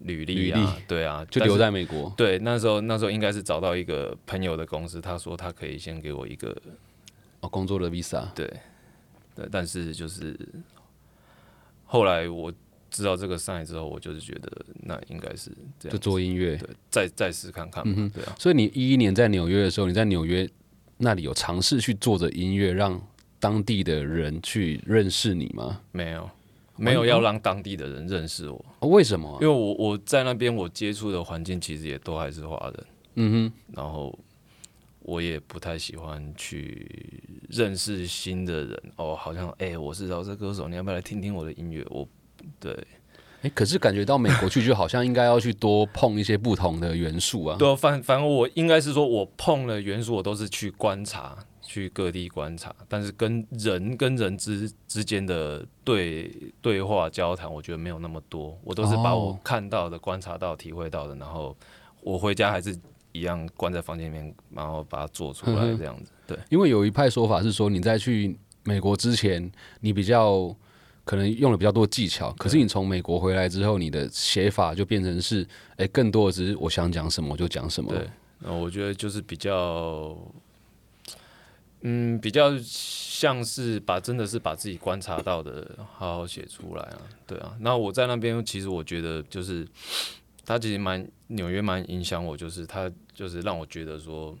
[0.00, 2.12] 履历啊，对啊，就留在美国。
[2.16, 6.54] 对，那时候那时候应该是找到一个朋友的公司，他说他可以先给我一个
[7.44, 8.32] 哦，工作的 visa。
[8.34, 8.50] 对，
[9.34, 10.38] 对，但是就是
[11.84, 12.52] 后来我
[12.90, 14.50] 知道这个 sign 之后，我就是觉得
[14.82, 16.56] 那应该是这样就，做音乐。
[16.56, 20.48] 对，再再试看看嘛，对啊，所以你一一年在纽约的时候，你在纽约
[20.98, 23.00] 那里有尝试去做着音乐，让
[23.40, 25.80] 当地的人去认识你吗？
[25.92, 26.30] 没有
[26.76, 29.28] 没有要让当地的人认识我，哦为什么？
[29.34, 33.72] 啊、因为我我在那边我接触的环境其实也都还是华人，嗯哼。
[33.74, 34.16] 然后
[35.00, 37.22] 我也不太喜欢去
[37.54, 38.82] 认识新的人。
[38.96, 41.86] 哦，好像哎、我是饶舌歌手，你要不要来听听我的音乐？
[41.88, 42.06] 我
[42.58, 42.72] 对。
[42.74, 47.56] 哼，哎、可是感觉到美国去，就好像应该要去多碰一些不同的元素啊。
[47.58, 56.30] 对啊，反反正我应该是说，我碰了元素，我都是去观察，去各地观察，但是跟人跟人之之间的对
[56.62, 61.54] 对话交谈，我觉得没有那么多，我都是把我哦看到的、观察到、体会到的，然后
[62.00, 62.74] 我回家还是
[63.14, 66.10] 一样关在房间里面，然后把它做出来这样子。
[66.26, 69.50] 对，因为有一派说法是说，你在去美国之前，
[69.80, 70.54] 你比较
[71.04, 75.46] 可能用了比较多技巧，可是你从美国回来之后，你的写法就变成是，
[75.76, 77.94] 哎、更多的只是我想讲什么我就讲什么。
[77.94, 78.08] 对，
[78.40, 80.18] 那我觉得就是比较，
[81.82, 87.54] 嗯，比较像是把真的是把自己观察到的好好写出来啊，对啊。
[87.60, 89.68] 那我在那边其实我觉得就是，
[90.44, 94.36] 他其实蛮纽约蛮影响我，就是他就是让我觉得说，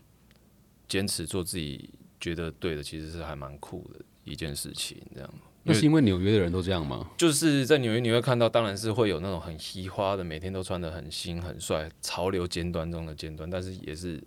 [0.88, 5.30] 坚持做自己觉得对的，其实是还蛮酷的一件事情，这样。
[5.66, 7.10] 那是因为纽约的人都这样吗？
[7.16, 14.22] 就是在纽约你会看到，当然是会有那种很嘻花的，每天都穿的很新很帅，潮流尖端中的尖端，但是也是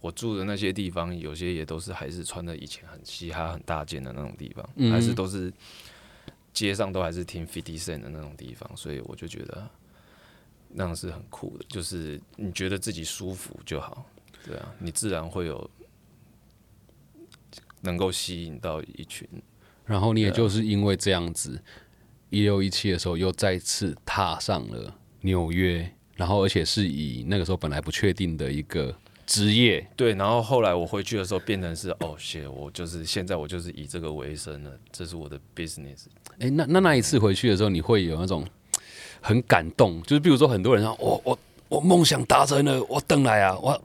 [0.00, 5.52] 我住的那些地方，有些也都是还是穿的以前很嘻哈、很大件的那种地方，嗯还是都是
[6.54, 9.68] 街上都还是听 Fifty Cent 的那种地方，所以我就觉得
[10.76, 14.04] 那样是很酷的，就是你觉得自己舒服就好，
[14.44, 15.70] 对啊，你自然会有
[17.82, 19.28] 能够吸引到一群。
[19.86, 21.62] 然后你也就是因为这样子，
[22.30, 36.06] 一六一七的时候又再次踏上了纽约，然后而且是以那个时候本来不确定的一个职业，对，然后后来我回去的时候变成是哦，谢，我就是现在我就是以这个为生了，这是我的 business。
[36.40, 38.44] 哎，那那那一次回去的时候，你会有那种
[39.26, 41.38] 很感动，就是比如说很多人说，我我
[41.70, 43.82] 我梦想达成了，我等来啊，我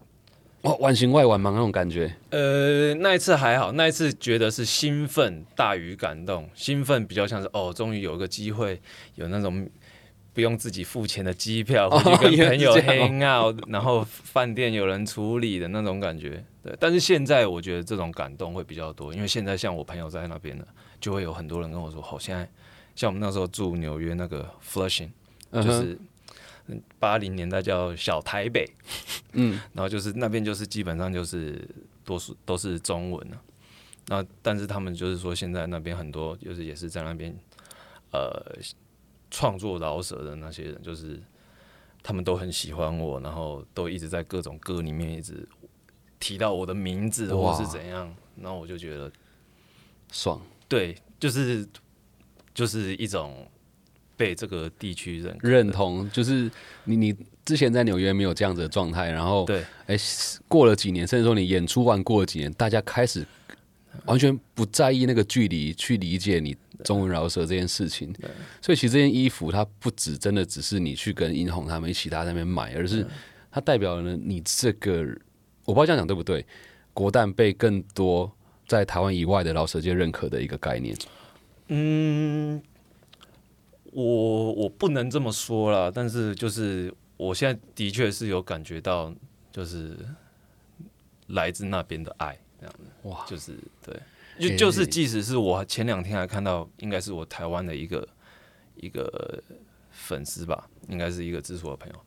[0.60, 2.14] 我晚行外晚忙那种感觉。
[2.32, 8.82] 呃，那一次还好，那一次觉得是兴奋大于感动，兴奋比较像是哦，终于有一个机会，
[9.16, 9.66] 有那种
[10.34, 16.44] 不用自己付钱的机票，回去跟朋友 hang out，然后饭店有人处理的那种感觉。
[16.62, 20.66] 对，但是现在我觉得这种感动会比较多，因为现在像我朋友在那边呢，
[21.00, 22.46] 就会有很多人跟我说，好、现在
[22.94, 25.08] 像我们那时候住纽约那个 Flushing，
[25.52, 25.98] 嗯就是
[27.00, 28.66] 八零年代叫小台北，
[29.34, 31.68] 嗯，然后就是那边就是基本上就是
[32.06, 33.42] 多数都是中文啊。
[34.08, 37.36] 那但是他们就是说现在那边很多就是也是在那边
[38.12, 38.58] 呃
[39.32, 41.22] 创作饶舌的那些人，就是
[42.02, 45.48] 他们都很喜欢我，然后都一直在各种歌里面一直
[46.20, 49.12] 提到我的名字哇或是怎样，然后我就觉得
[50.12, 50.42] 爽。
[50.68, 51.68] 对，就是
[52.54, 53.48] 就是一种
[54.20, 56.52] 被这个地区认认同，就是
[56.84, 59.98] 你你之前在纽约没有这样子的状态，然后对哎
[60.50, 63.26] 过了几年，甚至说你演出完过了几年，大家开始
[64.04, 66.54] 完全不在意那个距离去理解你
[66.84, 68.14] 中文饶舌这件事情。
[68.62, 73.08] 所以其实这件衣服它不只真的只是你去跟殷红他们一起大家在那边买，而是
[73.50, 75.08] 它代表了你这个
[75.64, 76.46] 我不知道这样讲对不对，
[76.94, 78.30] 国蛋被更多
[78.68, 80.94] 在台湾以外的饶舌界认可的一个概念。
[81.70, 82.62] 嗯，
[83.92, 89.14] 我我不能这么说啦，但是就是我现在的确是有感觉到，
[89.52, 89.98] 就是
[91.28, 93.26] 来自那边的爱，这样子，哇。
[93.26, 94.00] 就是对，
[94.50, 98.08] 就就是即使是我前两天还看到，应该是我台湾的一个
[98.76, 99.42] 一个
[99.92, 102.00] 粉丝吧，应该是一个支持我的朋友，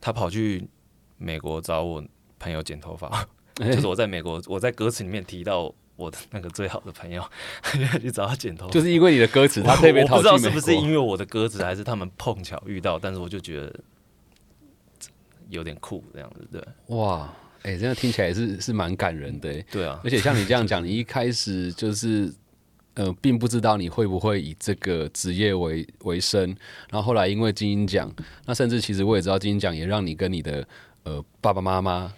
[0.00, 0.68] 他跑去
[1.16, 2.04] 美国找我
[2.38, 7.22] 朋友剪头发， 就是我在美国，我在歌词里面提到我的那个最好的朋友，
[8.00, 10.50] 去找他剪头发，就是因为你的歌词，他特别跑我不知道是。
[10.50, 13.80] 不是因为我的歌词，还是他们碰巧遇到，但是我就觉得
[15.48, 17.32] 有点酷这样子，对哇，
[17.62, 19.66] 哎、这样听起来是是蛮感人的、欸。
[19.70, 22.32] 对啊而，且像你这样讲，你一开始就是
[22.94, 26.48] 呃，并不知道你会不会以这个职业为为生，
[26.90, 28.12] 然后后来因为金鹰奖，
[28.46, 30.66] 那甚至其实我也知道金鹰奖也让你跟你的
[31.04, 32.12] 呃爸爸妈妈呃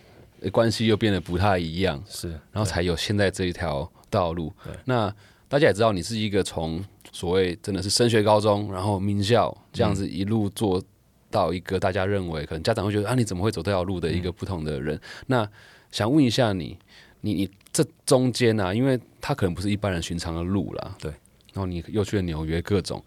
[0.52, 4.72] 关系又变得不太一样，是，然后才有现在这一条道路对。
[4.84, 5.12] 那
[5.48, 10.82] 大家也知道，你是一个从所谓真的是升学高中，然后名校这样子一路做
[11.30, 15.00] 到一个大家认为可能家长会觉得啊，你怎么会走这条路的一个不同的人。
[15.26, 15.48] 那
[15.90, 16.76] 想问一下你，
[17.20, 21.10] 你你这中间啊，因为他可能不是一般人寻常的路啦，对。
[21.52, 23.02] 然后你又去了纽约，各种，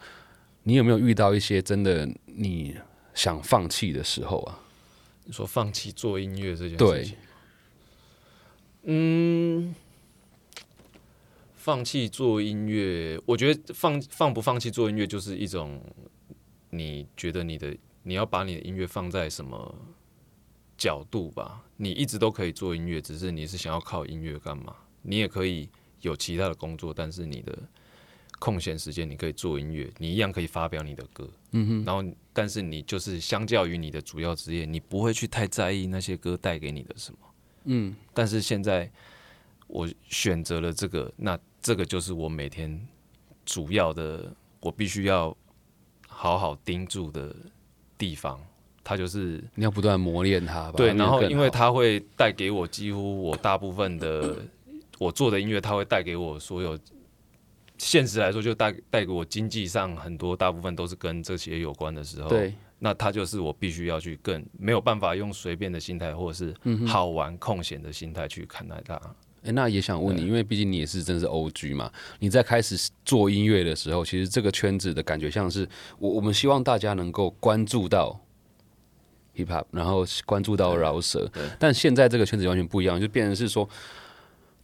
[0.63, 2.75] 你有没有遇到一些真的你
[3.13, 4.59] 想放弃的时候啊？
[5.29, 7.15] 你说放弃做音乐这件事情，
[8.81, 9.75] 嗯，
[11.53, 15.79] 放弃做音乐，我觉得放放不放弃做音乐，就是一种
[16.71, 19.75] 你觉得你的你要把你的音乐放在什么
[20.75, 21.63] 角度吧。
[21.77, 24.75] 你一直都可以做音乐，只是你是想要靠音乐干嘛？
[25.03, 25.69] 你也可以
[26.01, 27.55] 有其他的工作，但是你的
[28.39, 31.29] 空闲时间你可以做音乐，你一样可以发表你的歌。
[31.51, 37.17] 嗯哼，然后，但是你就是相较于你的主要职业，你不会去太在意那些歌带给你的什么。
[37.65, 38.89] 嗯，但是现在
[39.67, 42.79] 我选择了这个，那这个就是我每天
[43.45, 45.35] 主要的，我必须要
[46.07, 47.35] 好好盯住的
[47.97, 48.39] 地方。
[48.83, 50.73] 它就是你要不断磨练它吧。
[50.77, 54.37] 对，然后因为它会带给我几乎我大部分的
[54.97, 56.79] 我做的音乐，它会带给我所有。
[57.79, 68.93] 现实来说，就带带给我经济上很多大部分都是跟这些有关的时候，对，那它就是我必须要去更没有办法用随便的心态或者是嗯好玩空闲的心态去看待它。
[69.43, 75.65] 哎，那也想问你，因为毕竟你也是真是 OG 嘛，你在开始做音乐的时候，其实这个圈子的感觉像是
[75.97, 78.19] 我我们希望大家能够关注到
[79.37, 83.67] hip hop，然后关注到饶舌，但现在这个圈子完全不一样，就变成是说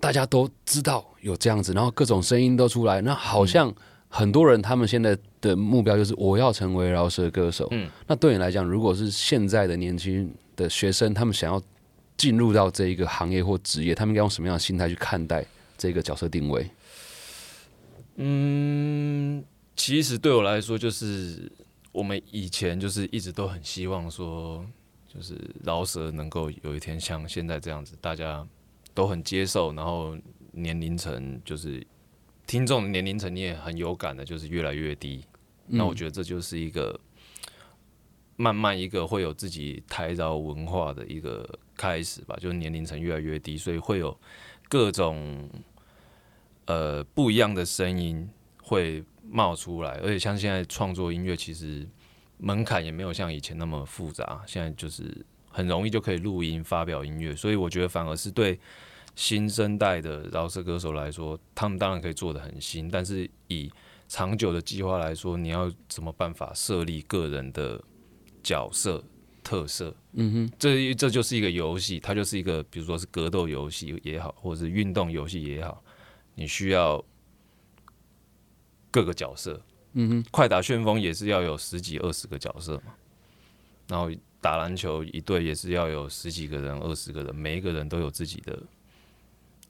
[0.06, 3.74] 大家都知道有这样子，然后各种声音都出来，那好像
[4.08, 7.68] 很多人他们现在的目标就是我要成为饶舌歌手。
[7.72, 11.60] 嗯，那对你来讲，如果是现在的年轻的学生，他们想要
[12.16, 15.43] 进入到这一个行业或职业，他们应该用什么样的心态去看待
[15.76, 16.70] 这个角色定位？
[18.18, 19.43] 嗯，
[19.76, 21.51] 其实对我来说，就是
[21.91, 24.64] 我们以前就是一直都很希望说，
[25.12, 25.34] 就是
[25.64, 28.45] 饶舌能够有一天像现在这样子，大家
[28.96, 30.18] 都很接受，然后
[30.54, 31.86] 年龄层就是
[32.48, 35.24] 听众年龄层你也很有感的，就是越来越低。
[35.68, 37.00] 那我觉得这就是一个
[38.38, 44.18] 慢慢一个会有自己台饶文化的一个开始吧，就是年龄层越来越低，所以会有
[44.70, 45.50] 各种
[46.66, 48.30] 呃不一样的声音
[48.62, 51.88] 会冒出来，而且像现在创作音乐，其实
[52.38, 58.60] 门槛也没有像以前那么复杂，现在就是很容易就可以录音发表音乐，所以我觉得反而是对
[59.16, 63.72] 新生代的饶舌歌手来说，他们当然可以做的很新，但是以
[64.07, 67.82] 长久的计划来说，你要怎么办法设立个人的
[68.43, 69.03] 角色
[69.43, 69.95] 特色？
[70.13, 75.82] 嗯哼，这这就是一个游戏，它就是一个，比如说是格斗游戏也好，或者是运动游戏也好，
[76.36, 77.03] 你需要
[78.91, 79.61] 各个角色。
[79.93, 82.93] 嗯哼，快打旋风也是要有十几二十个角色嘛，
[83.88, 84.11] 然后
[84.41, 88.61] 打篮球一队也是要有十几个人、二十个人，每一个人都有自己的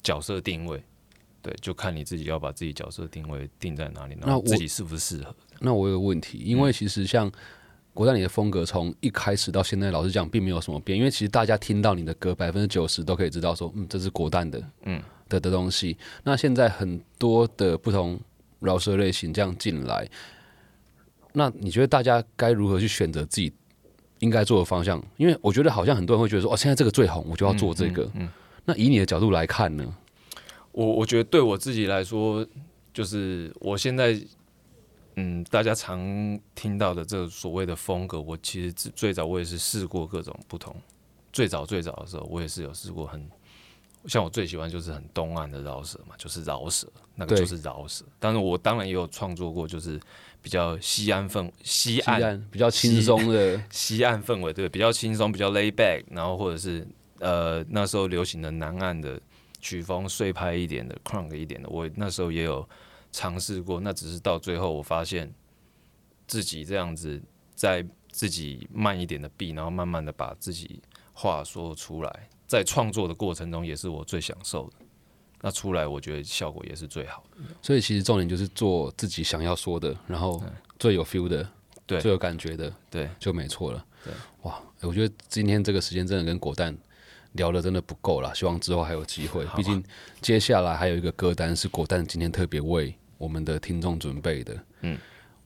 [0.06, 0.82] 角色定位。
[1.42, 5.36] 对，就看你自己要把自己角色定位定在哪里，然那自己适不适合。
[5.60, 7.32] 那我有个问题，因为其实像
[7.94, 15.00] 国代你的风格从一开始到现在，老实讲并没有什么变，因为其实大家听到你的歌，百分之九十都可以知道说，嗯，这是国蛋的，嗯
[15.30, 15.96] 的的东西。
[16.24, 18.20] 那现在很多的不同
[18.60, 20.10] 饶舌类型这样进来，
[21.32, 23.54] 那你觉得大家该如何去选择自己
[24.18, 25.00] 应该做的方向？
[25.18, 28.10] 因为我觉得好像很多人会觉得说，哦，现在这个最红，我就要做这个。
[28.16, 28.28] 嗯
[28.66, 29.96] 那以你的角度来看呢？
[30.72, 32.46] 我我觉得对我自己来说，
[32.94, 34.20] 就是我现在，
[35.16, 36.00] 嗯，大家常
[36.54, 40.76] 听到的这个所谓的风格，我其实最最早我也是试过各种不同。
[41.32, 43.26] 最早最早的时候，我也是有试过很，
[44.06, 48.04] 像我最喜欢就是很东岸的饶舌嘛，就是饶舌，那个就是饶舌。
[48.20, 50.00] 但是，我当然也有创作过，就是
[50.42, 56.88] 比较西安氛西岸比较轻松的，西岸氛围，对，比较轻松，比较 lay back，然后或者是
[57.20, 59.20] 呃那时候流行的南岸的
[59.60, 62.68] 曲风碎拍一点的 crunk 一点的，我那时候也有
[63.12, 65.34] 尝试过，那只是到最后我发现
[66.28, 67.22] 自己这样子
[67.56, 70.82] 在自己慢一点的 B，然后慢慢的把自己
[71.14, 74.86] 话说出来，在创作的过程中也是我最享受的。
[75.42, 77.44] 那出来，我觉得效果也是最好的。
[77.62, 80.42] 所以其实重点就是做自己想要说的，然后
[80.80, 81.48] 最有 feel 的，
[81.86, 83.86] 对最有感觉的，对，就没错了。
[84.04, 86.76] 对，哇，欸我觉得今天这个时间真的跟果蛋
[87.36, 89.46] 聊的真的不够了，希望之后还有机会。
[89.56, 89.84] 毕竟
[90.22, 94.58] 接下来还有一个歌单是果蛋今天特别为我们的听众准备的。
[94.82, 94.98] 嗯，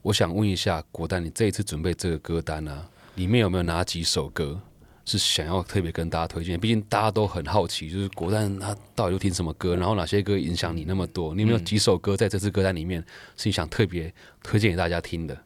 [0.02, 4.60] 我想问一下果蛋，你这一次准备这个歌单啊，里面有没有哪几首歌
[5.04, 6.58] 是想要特别跟大家推荐？
[6.58, 11.34] 毕竟大家都很好奇，就是果蛋他到底都听什么歌，然后哪些歌影响你那么多？
[11.34, 13.04] 你有没有几首歌在这次歌单里面
[13.36, 14.12] 是你想特别
[14.42, 15.36] 推荐给大家听的？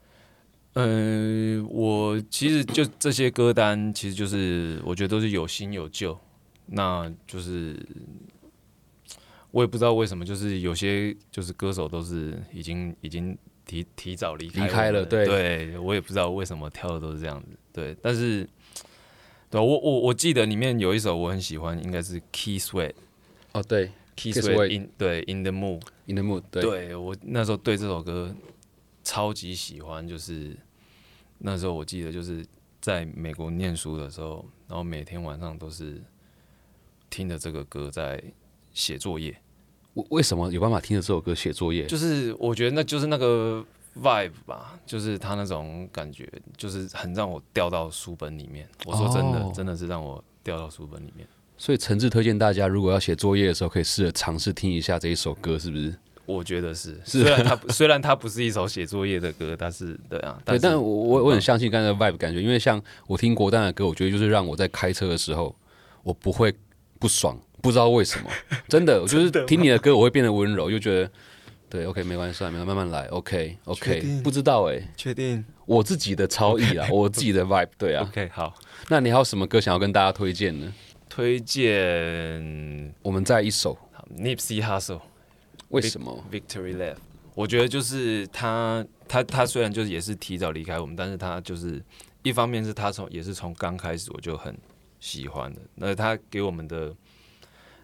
[0.75, 6.19] 嗯，我其实就这些歌单，其实就是我觉得都是有新有旧，
[6.67, 7.79] 那就是
[9.51, 18.49] 我也不知道为什么，就是有些就是歌手都是已经已经提提早离开离开了对对我也不知道为什么跳的都是这样子，对，但是
[19.51, 22.93] 对我我我记得里面有一首我很喜欢，应该是 Key Sweat。
[23.53, 28.35] 哦，对 Key Sweat Sweat in 对 In the Mood，，In the Mood，对，对我那时候对这首歌
[29.05, 30.57] 超级喜欢，就是
[31.39, 32.45] 那时候我记得就是
[32.81, 36.03] 在美国念书的时候，然后每天晚上都是
[37.15, 38.21] 听着这个歌在
[38.73, 39.33] 写作业，
[39.95, 41.87] 为为什么有办法听着这首歌写作业？
[41.87, 43.65] 就是我觉得那就是那个
[44.03, 48.69] vibe 吧，就是他那种感觉，就是很让我掉到书本里面。
[48.85, 51.25] 我说真的，哦真的是让我掉到书本里面。
[51.57, 55.95] 所以诚挚推荐大家，如果要写作业的时候，可以试着尝试听一下这一首歌，是不是？
[56.27, 65.55] 我觉得是，是虽然它 虽然它不是一首写作业的歌，但是对啊，对，是但我我我很相信刚才的 vibe 感觉，因为像我听国丹的歌，我觉得就是让我在开车的时候，
[66.03, 66.53] 我不会
[66.99, 68.31] 不爽，不知道为什么，
[68.69, 71.11] 真的，我就是听你的歌，我会变得温柔，就觉得
[71.69, 74.23] 对，OK，没关系，算了，慢慢来，OK 确 OK，定？
[74.23, 75.45] 不知道哎、确定？
[75.67, 78.07] 我自己的超意啦，我自己的 vibe，对啊。
[78.09, 78.55] OK 好。
[78.89, 80.73] 那你还有什么歌想要跟大家推荐呢？
[81.09, 83.79] 推荐我们再一首
[84.19, 85.01] ，Nipsey Hussle
[85.69, 86.97] 为什么？Victory Lap，
[87.35, 91.83] 我觉得就是他他他虽然就是也是提早离开我们，但是他就是
[92.23, 94.55] 一方面是他从也是从刚开始我就很
[95.05, 96.97] 喜欢的，那他给我们的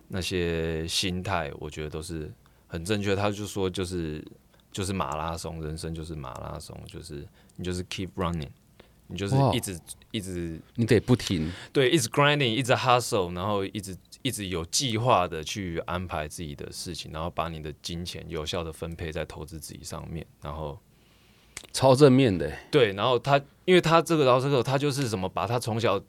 [0.08, 2.32] 那些心态，我觉得都是
[2.66, 3.14] 很正确。
[3.14, 4.24] 他就说就是
[4.72, 8.48] 就是马拉松，人生就是马拉松，就是你就是 keep running，
[9.06, 9.78] 你就是一直
[10.12, 20.80] 一直你得不停，对，一直 grinding，一直 hustle，然后一直一直有计划的去安排自己的事情，然后把你的金钱有效的分配在投资自己上面，然后
[21.70, 26.02] 超正面的欸，对，然后他因为他这个，然后这个他就是什么，把他从小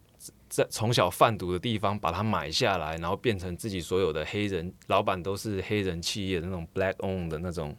[0.52, 7.74] 在从小贩毒的地方把它买下来，然后变成自己所有的黑人老板都是黑人企业的那种 black owned 的那种，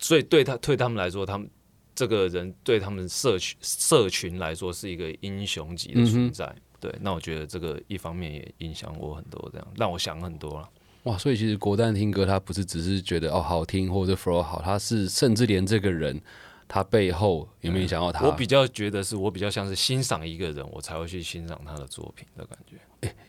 [0.00, 1.48] 所以对他对他们来说，他们
[1.94, 6.52] 这个人对他们社群社群来说是一个英雄级的存在。
[6.80, 10.68] 对，那我觉得这个一方面也影响我很多，这样让我想很多了。
[11.04, 11.16] 哇！
[11.16, 16.20] 所以其实国蛋听歌，他不是只是觉得哦好听或者 flow 好，他是甚至连这个人
[16.68, 18.26] 他背后有没有影响到他？
[18.26, 22.76] 我比较觉得是我比较像是欣赏一个人，我才会去欣赏他的作品的感觉。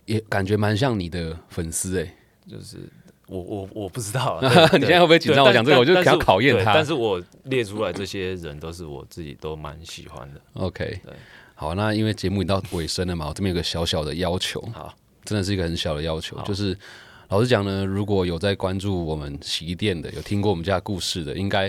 [0.05, 2.15] 也感觉蛮像你的粉丝哎。
[2.47, 2.77] 就是
[3.27, 5.79] 我我我不知道啊， 你现在会不会紧张我讲这个？
[5.79, 6.73] 我就想要考验他。
[6.73, 10.41] 但是我列出来这些人都是我自己都蛮喜欢的。
[10.55, 11.13] OK，对。
[11.53, 16.75] 好，那因为节目已经到尾声了嘛，我这边有个小小的要求，好，真的是一个很小的要求，就是
[17.27, 21.67] 老实讲呢，如果有在关注我们洗衣店的，有听过我们家故事的，应该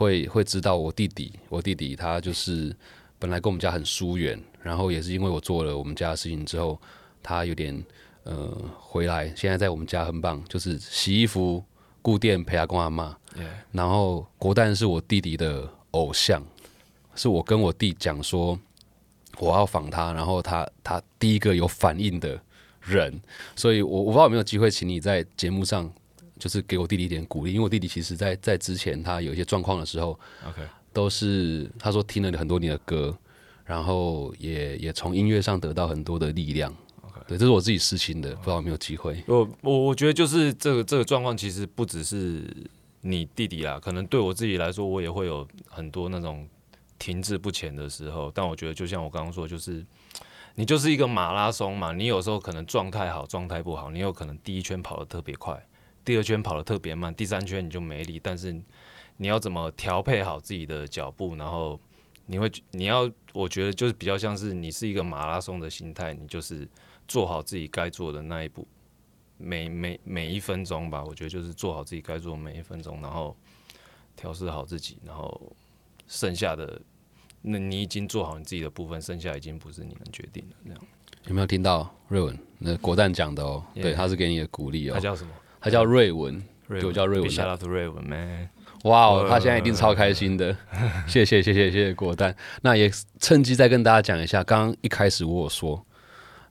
[0.00, 2.74] 会会知道我弟弟，我弟弟他就是
[3.18, 6.80] 本来跟我们家很疏远，然后也是因为我做了我们家的事情之后，
[7.22, 7.84] 他有点
[8.22, 11.62] 呃回来，现在在我们家很棒，就是洗衣服、
[12.00, 13.14] 顾店、陪阿公阿妈。
[13.36, 16.42] Yeah 然后国蛋是我弟弟的偶像，
[17.14, 18.58] 是我跟我弟讲说
[19.38, 22.40] 我要访他，然后他他第一个有反应的
[22.80, 23.20] 人，
[23.54, 25.92] 所以我我不知道有没有机会请你在节目上
[26.40, 30.18] 就是给我弟弟一点鼓励，因为我弟弟其实在在之前他有一些状况的时候
[30.48, 30.62] ，OK，
[30.92, 33.16] 都是他说听了很多你的歌，
[33.64, 36.74] 然后也也从音乐上得到很多的力量。
[37.02, 39.22] OK 对，这是我自己私心的，不知道有没有机会。
[39.28, 42.44] 我我我觉得就是这个这个状况，其实不只是
[43.02, 46.48] 你弟弟啦，可能对我自己来说，我也会有很多那种
[46.98, 48.32] 停滞不前的时候。
[48.34, 49.84] 但我觉得，就像我刚刚说，就是
[50.56, 55.54] 你就是一个马拉松嘛，你有时候可能状态好，状态不好，你有可能第一圈跑得特别快，
[56.04, 58.20] 第二圈跑得特别慢，第三圈你就没力。
[58.22, 58.52] 但是
[59.16, 61.78] 你要怎么调配好自己的脚步，然后
[62.26, 66.66] 你会你要，我觉得就是比较像是你是一个马拉松的心态，你就是
[67.06, 68.66] 做好自己该做的那一步。
[69.42, 73.34] 每每每一分钟吧，我觉得就是做好自己该做的每一分钟，然后
[74.14, 75.52] 调试好自己，然后
[76.06, 76.78] 剩下的，
[77.40, 80.56] 那你已经做好你自己的部分，剩下已经不是你能决定的。
[80.66, 80.80] 这样，
[81.24, 82.38] 有没有听到瑞文？
[82.58, 85.00] 那国蛋讲的哦 Yeah 对，他是给你的鼓励哦他。
[85.00, 85.32] 叫什么？
[85.60, 88.48] 他叫瑞文，瑞对我叫瑞文 Shout out to 瑞文 man。
[88.84, 90.56] 哇哦，他现在一定超开心的，
[91.06, 92.34] 谢谢谢谢谢谢果蛋。
[92.62, 95.84] 那也趁机再跟大家讲一下，刚刚一开始我有说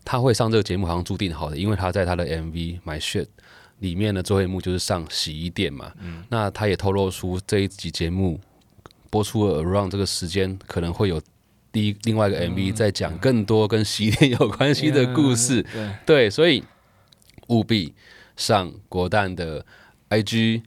[0.06, 2.54] 他会上这个节目，好像注定好的，因为他在他的 MV
[2.86, 3.24] 《My Shit》
[3.80, 5.92] 里面的最后一幕就是上洗衣店嘛。
[6.30, 8.40] 那他也透露出这一集节目
[9.10, 11.20] 播出了 around 这个时间，可能会有
[11.72, 15.64] 第一另外一个 MV 在讲更多跟洗衣店有关系的故事。
[15.64, 16.64] 对，对，所以
[17.48, 17.96] 务必
[18.40, 19.64] 上国蛋的
[20.10, 20.64] IG、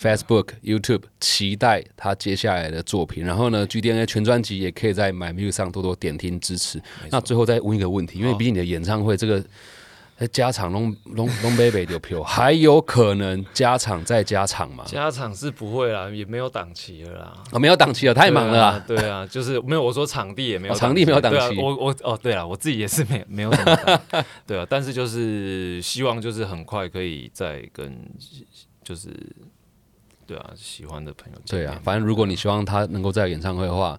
[0.00, 3.24] Facebook、YouTube，期待他接下来的作品。
[3.24, 6.80] 然后呢，GDNA 全专辑也可以在 My Music 上多多点听支持。
[7.10, 9.44] 那最后再问一个问题，因为好毕竟你的演唱会这个哎，
[10.26, 14.82] 加场龙龙龙北北就票， 还有可能加场再加场嘛？
[14.84, 17.34] 加场是不会啦，也没有档期了啦。
[17.52, 18.84] 哦，没有档期了，太忙了啦。
[18.84, 19.82] 对啊，就是没有。
[19.82, 21.60] 我说场地也没有，场地没有档期。
[21.60, 24.24] 我我哦，对了，我自己也是没没有什么。
[24.44, 27.96] 对啊，但是就是希望就是很快可以再跟
[28.82, 29.08] 就是
[30.26, 31.38] 对啊喜欢的朋友。
[31.46, 33.96] 对啊，反正如果你希望他能够在演唱会的话，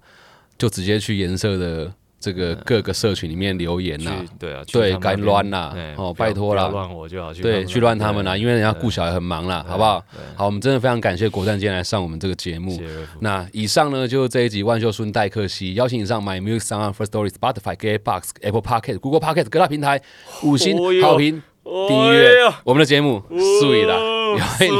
[0.57, 1.93] 就直接去颜色的。
[2.19, 10.03] 这个各个社群里面留言呐，对啊，对，该乱啦，哦，拜托啦，乱我就好去，对，去乱他们啦，因为人家顾小孩很忙啦，好不好？
[10.35, 12.77] 好，我们真的非常感谢国战今天来上我们这个节目。
[13.21, 20.01] 那以上呢，就是这一集万秀孙代客西邀请以上 My Music Sound First Story Spotify、Gay Box Apple Podcast Google Podcast 各大平台
[20.43, 21.41] 五星好评。
[21.87, 22.29] 订阅
[22.63, 23.21] 我们的节目，
[23.59, 23.97] 碎了，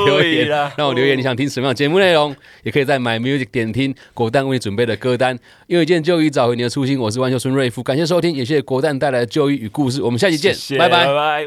[0.06, 2.36] 留言让我留言，你想听什么样的节目内容？
[2.64, 5.38] 也可以在 My Music 点听国蛋为你准备的歌单。
[5.68, 10.02] 用一件旧衣找回你的初心，我是万秀孙瑞夫，感谢收听，也谢谢国蛋带来的旧衣与故事。
[10.02, 11.46] 我们下期见，拜拜，拜拜，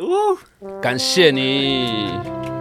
[0.80, 2.52] 感谢你。